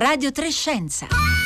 Radio 0.00 0.32
Trescenza. 0.32 1.39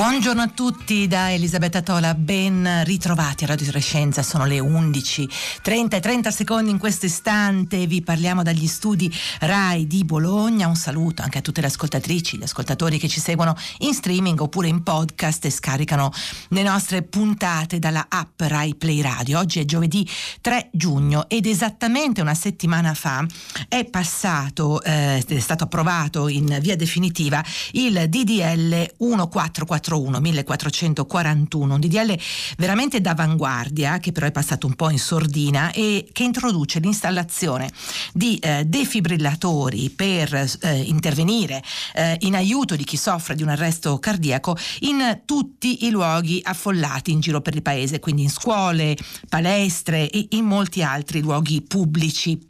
Buongiorno 0.00 0.40
a 0.40 0.48
tutti 0.48 1.06
da 1.06 1.30
Elisabetta 1.30 1.82
Tola, 1.82 2.14
ben 2.14 2.84
ritrovati 2.84 3.44
a 3.44 3.48
Radio 3.48 3.66
Trescenza, 3.66 4.22
sono 4.22 4.46
le 4.46 4.58
11, 4.58 5.28
30 5.60 5.96
e 5.98 6.00
30 6.00 6.30
secondi 6.30 6.70
in 6.70 6.78
questo 6.78 7.04
istante, 7.04 7.86
vi 7.86 8.00
parliamo 8.00 8.42
dagli 8.42 8.66
studi 8.66 9.14
RAI 9.40 9.86
di 9.86 10.06
Bologna, 10.06 10.68
un 10.68 10.74
saluto 10.74 11.20
anche 11.20 11.36
a 11.36 11.40
tutte 11.42 11.60
le 11.60 11.66
ascoltatrici, 11.66 12.38
gli 12.38 12.42
ascoltatori 12.42 12.98
che 12.98 13.08
ci 13.08 13.20
seguono 13.20 13.54
in 13.80 13.92
streaming 13.92 14.40
oppure 14.40 14.68
in 14.68 14.82
podcast 14.82 15.44
e 15.44 15.50
scaricano 15.50 16.10
le 16.48 16.62
nostre 16.62 17.02
puntate 17.02 17.78
dalla 17.78 18.06
app 18.08 18.40
RAI 18.40 18.76
Play 18.76 19.02
Radio. 19.02 19.38
Oggi 19.38 19.60
è 19.60 19.66
giovedì 19.66 20.08
3 20.40 20.70
giugno 20.72 21.28
ed 21.28 21.44
esattamente 21.44 22.22
una 22.22 22.34
settimana 22.34 22.94
fa 22.94 23.22
è 23.68 23.84
passato, 23.84 24.82
eh, 24.82 25.22
è 25.22 25.38
stato 25.40 25.64
approvato 25.64 26.28
in 26.28 26.56
via 26.62 26.74
definitiva 26.74 27.44
il 27.72 28.08
DDL 28.08 28.94
1441 28.96 29.88
1441, 29.90 30.20
1441, 30.20 31.74
un 31.74 31.80
DDL 31.80 32.18
veramente 32.56 33.00
d'avanguardia 33.00 33.98
che 33.98 34.12
però 34.12 34.26
è 34.26 34.32
passato 34.32 34.66
un 34.66 34.74
po' 34.74 34.90
in 34.90 34.98
sordina 34.98 35.72
e 35.72 36.08
che 36.12 36.22
introduce 36.22 36.78
l'installazione 36.78 37.70
di 38.12 38.36
eh, 38.38 38.64
defibrillatori 38.64 39.90
per 39.90 40.34
eh, 40.34 40.76
intervenire 40.82 41.62
eh, 41.94 42.16
in 42.20 42.34
aiuto 42.34 42.76
di 42.76 42.84
chi 42.84 42.96
soffre 42.96 43.34
di 43.34 43.42
un 43.42 43.48
arresto 43.48 43.98
cardiaco 43.98 44.56
in 44.80 45.22
tutti 45.24 45.86
i 45.86 45.90
luoghi 45.90 46.40
affollati 46.42 47.10
in 47.10 47.20
giro 47.20 47.40
per 47.40 47.54
il 47.54 47.62
paese, 47.62 47.98
quindi 47.98 48.22
in 48.22 48.30
scuole, 48.30 48.96
palestre 49.28 50.08
e 50.10 50.26
in 50.30 50.44
molti 50.44 50.82
altri 50.82 51.20
luoghi 51.20 51.62
pubblici 51.62 52.48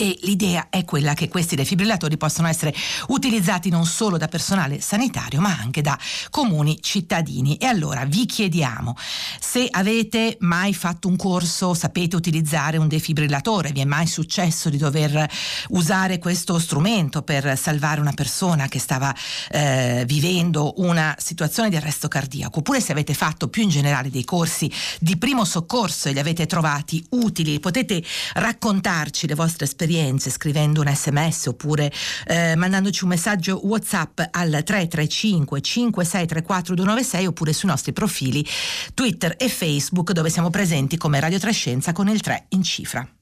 e 0.00 0.16
l'idea 0.22 0.68
è 0.70 0.84
quella 0.84 1.12
che 1.14 1.26
questi 1.28 1.56
defibrillatori 1.56 2.16
possano 2.16 2.46
essere 2.46 2.72
utilizzati 3.08 3.68
non 3.68 3.84
solo 3.84 4.16
da 4.16 4.28
personale 4.28 4.80
sanitario 4.80 5.40
ma 5.40 5.58
anche 5.58 5.82
da 5.82 5.98
comuni 6.30 6.78
cittadini. 6.80 7.56
E 7.56 7.66
allora 7.66 8.04
vi 8.04 8.24
chiediamo 8.24 8.94
se 9.40 9.66
avete 9.68 10.36
mai 10.42 10.72
fatto 10.72 11.08
un 11.08 11.16
corso, 11.16 11.74
sapete 11.74 12.14
utilizzare 12.14 12.76
un 12.76 12.86
defibrillatore, 12.86 13.72
vi 13.72 13.80
è 13.80 13.84
mai 13.84 14.06
successo 14.06 14.70
di 14.70 14.76
dover 14.76 15.28
usare 15.70 16.20
questo 16.20 16.60
strumento 16.60 17.22
per 17.22 17.58
salvare 17.58 18.00
una 18.00 18.12
persona 18.12 18.68
che 18.68 18.78
stava 18.78 19.12
eh, 19.50 20.04
vivendo 20.06 20.74
una 20.76 21.16
situazione 21.18 21.70
di 21.70 21.76
arresto 21.76 22.06
cardiaco, 22.06 22.60
oppure 22.60 22.80
se 22.80 22.92
avete 22.92 23.14
fatto 23.14 23.48
più 23.48 23.64
in 23.64 23.70
generale 23.70 24.10
dei 24.10 24.24
corsi 24.24 24.70
di 25.00 25.16
primo 25.16 25.44
soccorso 25.44 26.08
e 26.08 26.12
li 26.12 26.20
avete 26.20 26.46
trovati 26.46 27.04
utili, 27.10 27.58
potete 27.58 28.00
raccontarci 28.34 29.26
le 29.26 29.34
vostre 29.34 29.64
esperienze 29.64 29.86
esperienze 29.88 30.28
scrivendo 30.30 30.82
un 30.82 30.94
sms 30.94 31.46
oppure 31.46 31.90
eh, 32.26 32.54
mandandoci 32.56 33.04
un 33.04 33.10
messaggio 33.10 33.60
whatsapp 33.66 34.20
al 34.30 34.50
335 34.62 35.60
5634 35.60 36.74
296 36.74 37.26
oppure 37.26 37.52
sui 37.54 37.68
nostri 37.68 37.92
profili 37.92 38.46
Twitter 38.92 39.34
e 39.38 39.48
Facebook 39.48 40.12
dove 40.12 40.28
siamo 40.28 40.50
presenti 40.50 40.98
come 40.98 41.20
Radio 41.20 41.38
Trescenza 41.38 41.92
con 41.92 42.08
il 42.08 42.20
3 42.20 42.46
in 42.50 42.62
cifra. 42.62 43.17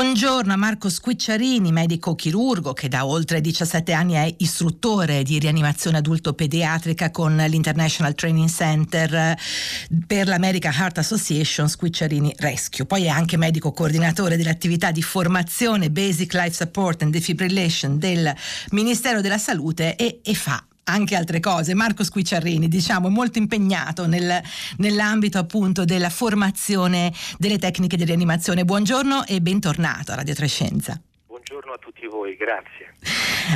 Buongiorno 0.00 0.54
a 0.54 0.56
Marco 0.56 0.88
Squicciarini, 0.88 1.72
medico 1.72 2.14
chirurgo 2.14 2.72
che 2.72 2.88
da 2.88 3.04
oltre 3.04 3.42
17 3.42 3.92
anni 3.92 4.14
è 4.14 4.34
istruttore 4.38 5.22
di 5.22 5.38
rianimazione 5.38 5.98
adulto 5.98 6.32
pediatrica 6.32 7.10
con 7.10 7.36
l'International 7.36 8.14
Training 8.14 8.48
Center 8.48 9.36
per 10.06 10.26
l'American 10.26 10.72
Heart 10.72 10.96
Association 10.96 11.68
Squicciarini 11.68 12.34
Rescue. 12.38 12.86
Poi 12.86 13.04
è 13.04 13.08
anche 13.08 13.36
medico 13.36 13.72
coordinatore 13.72 14.38
delle 14.38 14.48
attività 14.48 14.90
di 14.90 15.02
formazione 15.02 15.90
Basic 15.90 16.32
Life 16.32 16.54
Support 16.54 17.02
and 17.02 17.12
Defibrillation 17.12 17.98
del 17.98 18.34
Ministero 18.70 19.20
della 19.20 19.36
Salute 19.36 19.96
e, 19.96 20.20
e 20.24 20.34
fa 20.34 20.64
anche 20.84 21.16
altre 21.16 21.40
cose. 21.40 21.74
Marco 21.74 22.04
Squicciarrini, 22.04 22.68
diciamo, 22.68 23.08
è 23.08 23.10
molto 23.10 23.38
impegnato 23.38 24.06
nel, 24.06 24.40
nell'ambito 24.78 25.38
appunto 25.38 25.84
della 25.84 26.10
formazione 26.10 27.12
delle 27.38 27.58
tecniche 27.58 27.96
di 27.96 28.04
rianimazione. 28.04 28.64
Buongiorno 28.64 29.26
e 29.26 29.40
bentornato 29.40 30.12
a 30.12 30.16
Radio 30.16 30.34
Trescenza. 30.34 31.00
Voi, 32.10 32.34
grazie. 32.34 32.94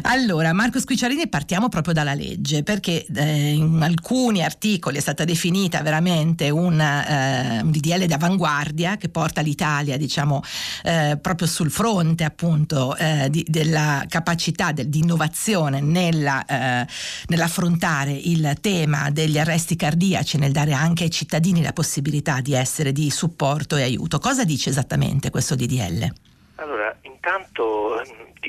Allora, 0.03 0.53
Marco 0.53 0.79
Squicciarini, 0.79 1.29
partiamo 1.29 1.69
proprio 1.69 1.93
dalla 1.93 2.15
legge, 2.15 2.63
perché 2.63 3.05
eh, 3.15 3.53
in 3.53 3.81
alcuni 3.83 4.43
articoli 4.43 4.97
è 4.97 5.01
stata 5.01 5.25
definita 5.25 5.83
veramente 5.83 6.51
un, 6.51 6.81
eh, 6.81 7.61
un 7.63 7.71
DDL 7.71 8.07
d'avanguardia 8.07 8.97
che 8.97 9.09
porta 9.09 9.41
l'Italia, 9.41 9.97
diciamo, 9.97 10.43
eh, 10.85 11.19
proprio 11.21 11.47
sul 11.47 11.71
fronte 11.71 12.25
appunto 12.25 12.97
eh, 12.97 13.29
di, 13.31 13.45
della 13.49 14.05
capacità 14.09 14.73
del, 14.73 14.89
di 14.89 15.01
innovazione 15.01 15.81
nella, 15.81 16.45
eh, 16.45 16.87
nell'affrontare 17.27 18.13
il 18.13 18.57
tema 18.61 19.11
degli 19.11 19.39
arresti 19.39 19.77
cardiaci, 19.77 20.39
nel 20.39 20.53
dare 20.53 20.73
anche 20.73 21.05
ai 21.05 21.11
cittadini 21.11 21.63
la 21.63 21.73
possibilità 21.73 22.41
di 22.41 22.55
essere 22.55 22.93
di 22.93 23.11
supporto 23.11 23.77
e 23.77 23.83
aiuto. 23.83 24.19
Cosa 24.19 24.45
dice 24.45 24.71
esattamente 24.71 25.31
questo 25.31 25.55
DDL? 25.55 26.13
Allora, 26.57 26.97
intanto 27.03 28.01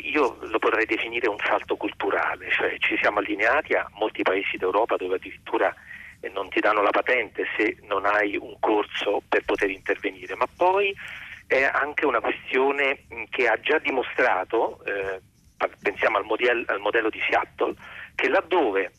io 0.09 0.37
lo 0.39 0.59
potrei 0.59 0.85
definire 0.85 1.27
un 1.27 1.37
salto 1.39 1.75
culturale, 1.75 2.49
cioè 2.51 2.75
ci 2.79 2.97
siamo 3.01 3.19
allineati 3.19 3.73
a 3.73 3.87
molti 3.93 4.21
paesi 4.21 4.57
d'Europa 4.57 4.95
dove 4.95 5.15
addirittura 5.15 5.73
eh, 6.19 6.29
non 6.29 6.49
ti 6.49 6.59
danno 6.59 6.81
la 6.81 6.91
patente 6.91 7.45
se 7.57 7.77
non 7.83 8.05
hai 8.05 8.35
un 8.35 8.55
corso 8.59 9.21
per 9.27 9.43
poter 9.45 9.69
intervenire, 9.69 10.35
ma 10.35 10.47
poi 10.55 10.93
è 11.47 11.63
anche 11.63 12.05
una 12.05 12.19
questione 12.19 13.05
che 13.29 13.47
ha 13.47 13.59
già 13.59 13.77
dimostrato, 13.79 14.83
eh, 14.85 15.21
pensiamo 15.81 16.17
al, 16.17 16.25
model, 16.25 16.63
al 16.67 16.79
modello 16.79 17.09
di 17.09 17.21
Seattle, 17.27 17.73
che 18.15 18.29
laddove 18.29 18.91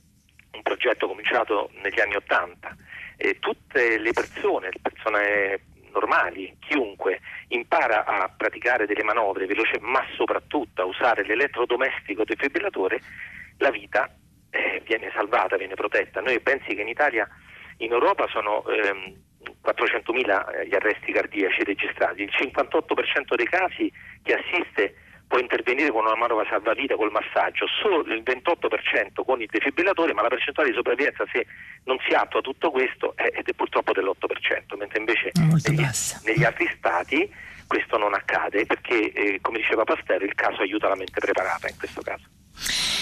un 0.53 0.63
progetto 0.63 1.07
cominciato 1.07 1.71
negli 1.83 2.01
anni 2.01 2.17
Ottanta, 2.17 2.75
eh, 3.17 3.39
tutte 3.39 3.99
le 3.99 4.13
persone, 4.13 4.69
le 4.71 4.81
persone 4.81 5.61
normali, 5.97 6.55
chiunque 6.61 7.21
impara 7.49 8.05
a 8.05 8.29
praticare 8.29 8.87
delle 8.87 9.03
manovre 9.03 9.47
veloce, 9.47 9.79
ma 9.81 10.05
soprattutto 10.15 10.83
a 10.83 10.85
usare 10.85 11.25
l'elettrodomestico 11.25 12.25
defibrillatore, 12.25 13.01
la 13.59 13.71
vita 13.71 14.15
eh, 14.51 14.83
viene 14.85 15.11
salvata, 15.15 15.57
viene 15.57 15.75
protetta. 15.75 16.21
Noi 16.21 16.39
pensi 16.41 16.75
che 16.75 16.83
in 16.83 16.89
Italia, 16.89 17.27
in 17.79 17.93
Europa 17.93 18.27
sono 18.29 18.65
ehm, 18.67 19.15
400.000 19.65 20.67
gli 20.67 20.75
arresti 20.75 21.13
cardiaci 21.13 21.65
registrati, 21.65 22.23
il 22.23 22.31
58% 22.31 23.35
dei 23.35 23.47
casi 23.47 23.91
che 24.23 24.35
assiste 24.35 24.95
può 25.27 25.39
intervenire 25.39 25.91
con 25.91 26.05
una 26.05 26.17
manovra 26.17 26.47
salvavita 26.49 26.95
col 26.95 27.11
massaggio, 27.11 27.67
solo 27.83 28.01
il 28.13 28.23
28% 28.23 29.25
con 29.25 29.41
il 29.41 29.49
defibrillatore, 29.51 30.15
ma 30.15 30.23
la 30.23 30.29
percentuale 30.29 30.71
di 30.71 30.77
sopravvivenza 30.77 31.25
se 31.33 31.47
non 31.85 31.99
si 32.07 32.15
attua 32.15 32.41
tutto 32.41 32.71
questo 32.71 33.15
è, 33.17 33.31
è 33.31 33.43
purtroppo 33.55 33.93
dell'8%, 33.93 34.77
mentre 34.77 34.99
invece 34.99 35.33
negli, 35.35 35.87
negli, 36.25 36.45
altri 36.45 36.71
stati 36.77 37.29
questo 37.67 37.99
non 37.99 38.15
accade 38.15 38.65
perché, 38.67 39.13
eh, 39.13 39.39
come 39.41 39.59
diceva 39.59 39.85
Pasteur, 39.85 40.23
il 40.23 40.35
caso 40.35 40.63
aiuta 40.63 40.89
la 40.89 40.97
mente 40.97 41.19
preparata 41.21 41.69
in 41.69 41.77
questo 41.77 42.01
caso. 42.03 42.36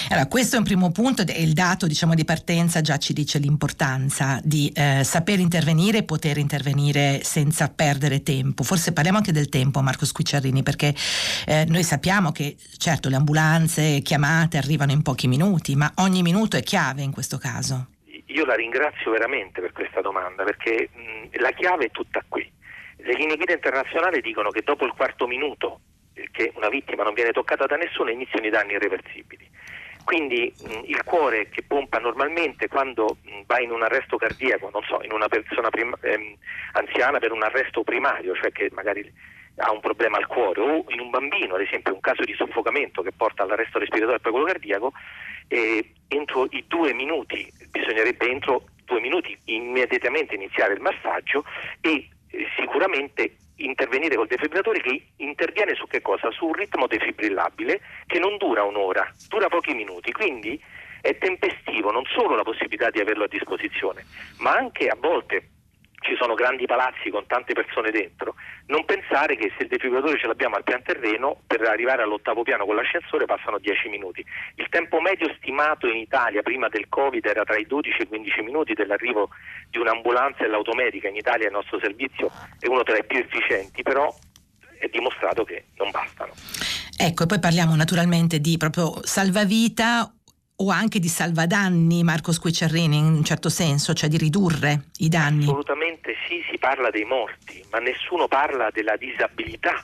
Allora, 0.09 0.27
questo 0.27 0.55
è 0.55 0.59
un 0.59 0.65
primo 0.65 0.91
punto 0.91 1.23
e 1.23 1.41
il 1.41 1.53
dato 1.53 1.87
diciamo, 1.87 2.13
di 2.13 2.25
partenza 2.25 2.81
già 2.81 2.97
ci 2.97 3.13
dice 3.13 3.39
l'importanza 3.39 4.39
di 4.43 4.71
eh, 4.75 5.03
saper 5.03 5.39
intervenire 5.39 5.99
e 5.99 6.03
poter 6.03 6.37
intervenire 6.37 7.21
senza 7.23 7.69
perdere 7.69 8.21
tempo. 8.21 8.63
Forse 8.63 8.93
parliamo 8.93 9.17
anche 9.17 9.31
del 9.31 9.49
tempo, 9.49 9.81
Marco 9.81 10.05
Squicciarini, 10.05 10.63
perché 10.63 10.93
eh, 11.47 11.65
noi 11.67 11.83
sappiamo 11.83 12.31
che 12.31 12.55
certo 12.77 13.09
le 13.09 13.15
ambulanze 13.15 14.01
chiamate 14.01 14.57
arrivano 14.57 14.91
in 14.91 15.01
pochi 15.01 15.27
minuti, 15.27 15.75
ma 15.75 15.91
ogni 15.97 16.21
minuto 16.21 16.57
è 16.57 16.61
chiave 16.61 17.01
in 17.01 17.11
questo 17.11 17.37
caso. 17.37 17.87
Io 18.27 18.45
la 18.45 18.55
ringrazio 18.55 19.11
veramente 19.11 19.61
per 19.61 19.71
questa 19.71 20.01
domanda, 20.01 20.43
perché 20.43 20.89
mh, 20.91 21.41
la 21.41 21.51
chiave 21.51 21.85
è 21.85 21.91
tutta 21.91 22.23
qui. 22.27 22.51
Le 22.97 23.13
linee 23.13 23.37
guida 23.37 23.53
internazionali 23.53 24.21
dicono 24.21 24.49
che 24.49 24.61
dopo 24.61 24.85
il 24.85 24.93
quarto 24.95 25.27
minuto 25.27 25.79
che 26.31 26.51
una 26.55 26.69
vittima 26.69 27.03
non 27.03 27.13
viene 27.13 27.31
toccata 27.31 27.65
da 27.65 27.75
nessuno 27.75 28.09
iniziano 28.09 28.45
i 28.45 28.49
danni 28.49 28.73
irreversibili. 28.73 29.44
Quindi 30.05 30.55
mh, 30.59 30.81
il 30.85 31.03
cuore 31.03 31.49
che 31.49 31.63
pompa 31.63 31.97
normalmente 31.97 32.67
quando 32.67 33.17
mh, 33.23 33.41
va 33.47 33.59
in 33.59 33.71
un 33.71 33.81
arresto 33.81 34.17
cardiaco, 34.17 34.69
non 34.71 34.83
so, 34.83 35.01
in 35.01 35.11
una 35.11 35.27
persona 35.27 35.69
prim- 35.69 35.97
ehm, 35.99 36.35
anziana 36.73 37.17
per 37.17 37.31
un 37.31 37.41
arresto 37.41 37.83
primario, 37.83 38.35
cioè 38.35 38.51
che 38.51 38.69
magari 38.71 39.11
ha 39.57 39.71
un 39.71 39.79
problema 39.79 40.17
al 40.17 40.27
cuore 40.27 40.61
o 40.61 40.85
in 40.89 40.99
un 40.99 41.09
bambino, 41.09 41.55
ad 41.55 41.61
esempio 41.61 41.95
un 41.95 42.01
caso 42.01 42.23
di 42.23 42.35
soffocamento 42.35 43.01
che 43.01 43.13
porta 43.13 43.41
all'arresto 43.41 43.79
respiratorio 43.79 44.17
e 44.17 44.19
poi 44.19 44.31
quello 44.31 44.45
cardiaco, 44.47 44.93
eh, 45.47 45.93
entro 46.07 46.45
i 46.51 46.63
due 46.67 46.93
minuti, 46.93 47.51
bisognerebbe 47.71 48.29
entro 48.29 48.65
due 48.85 49.01
minuti 49.01 49.35
immediatamente 49.45 50.35
iniziare 50.35 50.75
il 50.75 50.81
massaggio 50.81 51.43
e 51.81 52.09
eh, 52.29 52.47
sicuramente 52.59 53.37
intervenire 53.57 54.15
col 54.15 54.27
defibrillatore 54.27 54.81
che 54.81 55.07
interviene 55.17 55.75
su 55.75 55.87
che 55.87 56.01
cosa? 56.01 56.31
Su 56.31 56.45
un 56.45 56.53
ritmo 56.53 56.87
defibrillabile 56.87 57.81
che 58.05 58.19
non 58.19 58.37
dura 58.37 58.63
un'ora, 58.63 59.09
dura 59.29 59.47
pochi 59.47 59.73
minuti, 59.73 60.11
quindi 60.11 60.61
è 61.01 61.17
tempestivo 61.17 61.91
non 61.91 62.03
solo 62.05 62.35
la 62.35 62.43
possibilità 62.43 62.89
di 62.89 62.99
averlo 62.99 63.25
a 63.25 63.27
disposizione, 63.27 64.05
ma 64.39 64.55
anche 64.55 64.87
a 64.87 64.97
volte 64.99 65.49
ci 66.05 66.15
sono 66.15 66.35
grandi 66.35 66.65
palazzi 66.65 67.09
con 67.09 67.25
tante 67.25 67.53
persone 67.53 67.89
dentro, 67.89 68.35
non 68.67 68.85
pensare 68.85 69.35
che 69.35 69.51
se 69.57 69.63
il 69.63 69.69
defibrillatore 69.69 70.19
ce 70.19 70.27
l'abbiamo 70.27 70.55
al 70.55 70.63
pian 70.63 70.83
terreno, 70.83 71.41
per 71.47 71.61
arrivare 71.61 72.03
all'ottavo 72.03 72.43
piano 72.43 72.65
con 72.65 72.75
l'ascensore 72.75 73.25
passano 73.25 73.57
10 73.57 73.89
minuti. 73.89 74.23
Il 74.55 74.69
tempo 74.69 75.01
medio 75.01 75.33
stimato 75.37 75.87
in 75.87 75.97
Italia 75.97 76.43
prima 76.43 76.69
del 76.69 76.87
Covid 76.87 77.25
era 77.25 77.43
tra 77.43 77.57
i 77.57 77.65
12 77.65 77.97
e 77.99 78.03
i 78.03 78.07
15 78.07 78.41
minuti 78.41 78.73
dell'arrivo 78.73 79.29
di 79.69 79.79
un'ambulanza 79.79 80.45
e 80.45 80.47
l'automedica. 80.47 81.09
In 81.09 81.15
Italia 81.15 81.47
il 81.47 81.53
nostro 81.53 81.79
servizio 81.79 82.31
è 82.59 82.67
uno 82.67 82.83
tra 82.83 82.97
i 82.97 83.05
più 83.05 83.17
efficienti, 83.17 83.81
però 83.81 84.13
è 84.77 84.87
dimostrato 84.87 85.43
che 85.43 85.65
non 85.77 85.89
bastano. 85.89 86.33
Ecco, 86.97 87.23
e 87.23 87.25
poi 87.25 87.39
parliamo 87.39 87.75
naturalmente 87.75 88.39
di 88.39 88.57
proprio 88.57 89.03
salvavita 89.03 90.09
o 90.57 90.69
anche 90.69 90.99
di 90.99 91.07
salvadanni, 91.07 92.03
Marco 92.03 92.31
Squiccerrini, 92.31 92.97
in 92.97 93.05
un 93.05 93.23
certo 93.23 93.49
senso, 93.49 93.93
cioè 93.93 94.09
di 94.09 94.17
ridurre 94.17 94.85
i 94.97 95.09
danni? 95.09 95.43
Assolutamente 95.43 96.15
sì, 96.27 96.43
si 96.49 96.57
parla 96.57 96.89
dei 96.89 97.03
morti, 97.03 97.63
ma 97.71 97.79
nessuno 97.79 98.27
parla 98.27 98.69
della 98.71 98.95
disabilità 98.95 99.83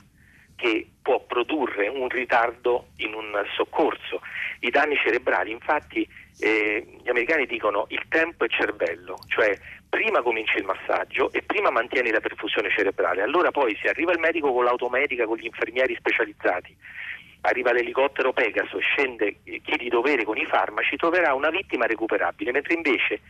che 0.56 0.86
può 1.02 1.20
produrre 1.20 1.88
un 1.88 2.08
ritardo 2.08 2.88
in 2.98 3.14
un 3.14 3.32
soccorso. 3.54 4.20
I 4.60 4.70
danni 4.70 4.96
cerebrali, 4.96 5.50
infatti, 5.50 6.08
eh, 6.38 6.86
gli 7.02 7.08
americani 7.08 7.46
dicono 7.46 7.86
il 7.88 8.04
tempo 8.08 8.44
è 8.44 8.48
cervello, 8.48 9.18
cioè 9.26 9.58
prima 9.88 10.22
cominci 10.22 10.56
il 10.56 10.64
massaggio 10.64 11.30
e 11.32 11.42
prima 11.42 11.70
mantieni 11.70 12.10
la 12.10 12.20
perfusione 12.20 12.70
cerebrale, 12.70 13.20
allora 13.20 13.50
poi 13.50 13.76
se 13.82 13.88
arriva 13.88 14.12
il 14.12 14.20
medico 14.20 14.52
con 14.52 14.64
l'automedica, 14.64 15.26
con 15.26 15.36
gli 15.36 15.44
infermieri 15.44 15.94
specializzati, 15.98 16.74
arriva 17.42 17.72
l'elicottero 17.72 18.32
Pegaso, 18.32 18.78
scende 18.78 19.38
chi 19.42 19.76
di 19.76 19.88
dovere 19.88 20.24
con 20.24 20.36
i 20.36 20.46
farmaci, 20.46 20.96
troverà 20.96 21.34
una 21.34 21.50
vittima 21.50 21.86
recuperabile, 21.86 22.52
mentre 22.52 22.74
invece 22.74 23.20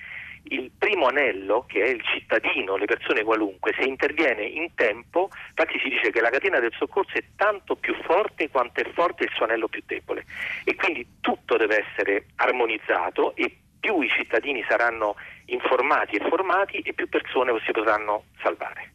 il 0.44 0.70
primo 0.76 1.06
anello, 1.06 1.64
che 1.68 1.84
è 1.84 1.88
il 1.88 2.02
cittadino, 2.02 2.76
le 2.76 2.86
persone 2.86 3.22
qualunque, 3.22 3.74
se 3.78 3.84
interviene 3.84 4.42
in 4.42 4.74
tempo, 4.74 5.30
infatti 5.48 5.78
si 5.78 5.88
dice 5.88 6.10
che 6.10 6.20
la 6.20 6.30
catena 6.30 6.58
del 6.58 6.72
soccorso 6.76 7.16
è 7.16 7.24
tanto 7.36 7.76
più 7.76 7.94
forte 8.02 8.48
quanto 8.48 8.80
è 8.80 8.90
forte 8.92 9.24
il 9.24 9.30
suo 9.34 9.44
anello 9.44 9.68
più 9.68 9.82
debole 9.86 10.24
e 10.64 10.74
quindi 10.74 11.06
tutto 11.20 11.56
deve 11.56 11.84
essere 11.86 12.26
armonizzato 12.36 13.36
e 13.36 13.56
più 13.78 14.00
i 14.00 14.08
cittadini 14.08 14.64
saranno 14.68 15.16
informati 15.46 16.16
e 16.16 16.28
formati 16.28 16.78
e 16.78 16.92
più 16.92 17.08
persone 17.08 17.52
si 17.64 17.72
potranno 17.72 18.24
salvare. 18.40 18.92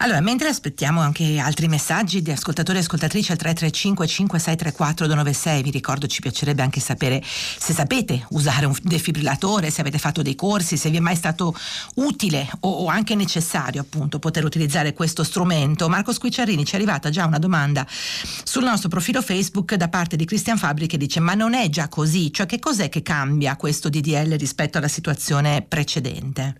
Allora, 0.00 0.20
mentre 0.20 0.46
aspettiamo 0.46 1.00
anche 1.00 1.38
altri 1.38 1.66
messaggi 1.66 2.22
di 2.22 2.30
ascoltatori 2.30 2.78
e 2.78 2.82
ascoltatrici 2.82 3.32
al 3.32 3.36
335 3.36 4.06
5634 4.06 5.06
296, 5.06 5.62
vi 5.62 5.70
ricordo 5.70 6.06
ci 6.06 6.20
piacerebbe 6.20 6.62
anche 6.62 6.78
sapere 6.78 7.20
se 7.24 7.72
sapete 7.72 8.24
usare 8.30 8.66
un 8.66 8.76
defibrillatore, 8.80 9.70
se 9.70 9.80
avete 9.80 9.98
fatto 9.98 10.22
dei 10.22 10.36
corsi, 10.36 10.76
se 10.76 10.90
vi 10.90 10.98
è 10.98 11.00
mai 11.00 11.16
stato 11.16 11.52
utile 11.96 12.48
o, 12.60 12.70
o 12.70 12.86
anche 12.86 13.16
necessario 13.16 13.80
appunto 13.80 14.20
poter 14.20 14.44
utilizzare 14.44 14.92
questo 14.92 15.24
strumento. 15.24 15.88
Marco 15.88 16.12
Squicciarini 16.12 16.64
ci 16.64 16.74
è 16.74 16.76
arrivata 16.76 17.10
già 17.10 17.26
una 17.26 17.38
domanda 17.38 17.84
sul 17.88 18.62
nostro 18.62 18.88
profilo 18.88 19.20
Facebook 19.20 19.74
da 19.74 19.88
parte 19.88 20.14
di 20.14 20.24
Cristian 20.24 20.58
Fabri 20.58 20.86
che 20.86 20.96
dice 20.96 21.18
ma 21.18 21.34
non 21.34 21.54
è 21.54 21.68
già 21.70 21.88
così, 21.88 22.32
cioè 22.32 22.46
che 22.46 22.60
cos'è 22.60 22.88
che 22.88 23.02
cambia 23.02 23.56
questo 23.56 23.88
DDL 23.88 24.36
rispetto 24.36 24.78
alla 24.78 24.86
situazione 24.86 25.62
precedente? 25.62 26.54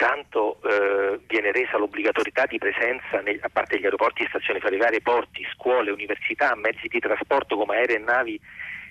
Intanto 0.00 0.60
eh, 0.62 1.18
viene 1.26 1.50
resa 1.50 1.76
l'obbligatorietà 1.76 2.46
di 2.46 2.56
presenza, 2.58 3.20
nei, 3.20 3.36
a 3.42 3.48
parte 3.48 3.80
gli 3.80 3.84
aeroporti, 3.84 4.24
stazioni 4.28 4.60
ferroviarie, 4.60 5.00
porti, 5.00 5.44
scuole, 5.52 5.90
università, 5.90 6.54
mezzi 6.54 6.86
di 6.86 7.00
trasporto 7.00 7.56
come 7.56 7.78
aerei 7.78 7.96
e 7.96 7.98
navi, 7.98 8.40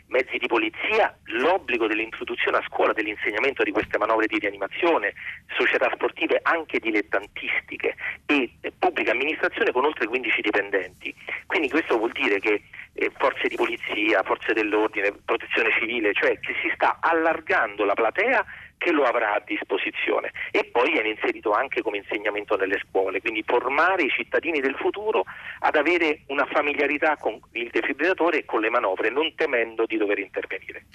mezzi 0.08 0.38
di 0.38 0.48
polizia, 0.48 1.18
l'obbligo 1.40 1.88
dell'introduzione 1.88 2.58
a 2.58 2.64
scuola 2.68 2.92
dell'insegnamento 2.92 3.64
di 3.64 3.72
queste 3.72 3.98
manovre 3.98 4.28
di 4.28 4.38
rianimazione, 4.38 5.14
società 5.56 5.90
sportive 5.94 6.42
anche 6.44 6.78
dilettantistiche 6.80 7.96
e 8.26 8.52
pubblica 8.78 9.12
amministrazione 9.12 9.72
con 9.72 9.86
oltre 9.86 10.08
15 10.08 10.42
dipendenti. 10.42 11.16
Quindi 11.46 11.70
questo 11.70 11.98
vuol 11.98 12.12
dire 12.12 12.40
che 12.40 12.64
eh, 12.94 13.12
forze 13.18 13.48
di 13.48 13.56
polizia, 13.56 14.24
forze 14.24 14.52
dell'ordine, 14.52 15.14
protezione 15.24 15.72
civile, 15.80 16.14
cioè 16.14 16.38
che 16.40 16.54
si 16.62 16.70
sta 16.74 16.98
allargando 17.00 17.86
la 17.86 17.94
platea 17.94 18.46
che 18.78 18.92
lo 18.92 19.04
avrà 19.04 19.36
a 19.36 19.44
disposizione 19.46 20.32
e 20.52 20.66
poi 20.66 20.92
viene 20.92 21.10
inserito 21.10 21.52
anche 21.52 21.82
come 21.82 21.98
insegnamento 21.98 22.56
nelle 22.56 22.80
scuole, 22.88 23.22
quindi 23.22 23.44
formare 23.46 24.04
i 24.04 24.10
cittadini 24.10 24.60
del 24.60 24.76
futuro 24.76 25.26
ad 25.60 25.76
avere 25.76 26.22
una 26.28 26.46
familiarità 26.46 27.18
con 27.18 27.40
il 27.54 27.70
defibrillatore 27.72 28.40
e 28.40 28.46
con 28.46 28.62
le 28.62 28.70
manovre, 28.70 29.10
non 29.10 29.34
temendo 29.36 29.86
di 29.86 29.98
dover 29.98 30.20
intervenire. 30.20 30.86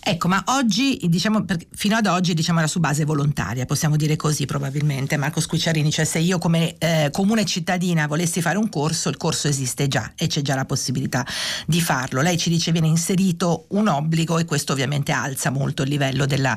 Ecco, 0.00 0.28
ma 0.28 0.42
oggi, 0.46 0.98
diciamo, 1.02 1.44
fino 1.72 1.96
ad 1.96 2.06
oggi 2.06 2.32
diciamo, 2.32 2.60
era 2.60 2.68
su 2.68 2.80
base 2.80 3.04
volontaria, 3.04 3.66
possiamo 3.66 3.96
dire 3.96 4.16
così 4.16 4.46
probabilmente, 4.46 5.18
Marco 5.18 5.40
Squicciarini, 5.40 5.90
cioè 5.90 6.06
se 6.06 6.18
io 6.18 6.38
come 6.38 6.76
eh, 6.78 7.10
comune 7.12 7.44
cittadina 7.44 8.06
volessi 8.06 8.40
fare 8.40 8.56
un 8.56 8.70
corso, 8.70 9.10
il 9.10 9.18
corso 9.18 9.48
esiste 9.48 9.86
già 9.86 10.12
e 10.16 10.26
c'è 10.26 10.40
già 10.40 10.54
la 10.54 10.64
possibilità 10.64 11.26
di 11.66 11.82
farlo. 11.82 12.22
Lei 12.22 12.38
ci 12.38 12.48
dice 12.48 12.72
viene 12.72 12.86
inserito 12.86 13.66
un 13.70 13.88
obbligo 13.88 14.38
e 14.38 14.46
questo 14.46 14.72
ovviamente 14.72 15.12
alza 15.12 15.50
molto 15.50 15.82
il 15.82 15.90
livello 15.90 16.24
della 16.24 16.56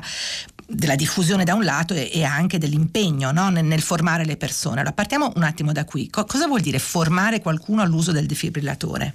della 0.72 0.94
diffusione 0.94 1.44
da 1.44 1.54
un 1.54 1.64
lato 1.64 1.94
e, 1.94 2.10
e 2.12 2.24
anche 2.24 2.58
dell'impegno 2.58 3.30
no? 3.30 3.50
nel, 3.50 3.64
nel, 3.64 3.80
formare 3.80 4.24
le 4.24 4.36
persone. 4.36 4.80
Allora 4.80 4.94
partiamo 4.94 5.32
un 5.36 5.42
attimo 5.42 5.72
da 5.72 5.84
qui. 5.84 6.08
Co- 6.10 6.24
cosa 6.24 6.46
vuol 6.46 6.60
dire 6.60 6.78
formare 6.78 7.40
qualcuno 7.40 7.82
all'uso 7.82 8.12
del 8.12 8.26
defibrillatore? 8.26 9.14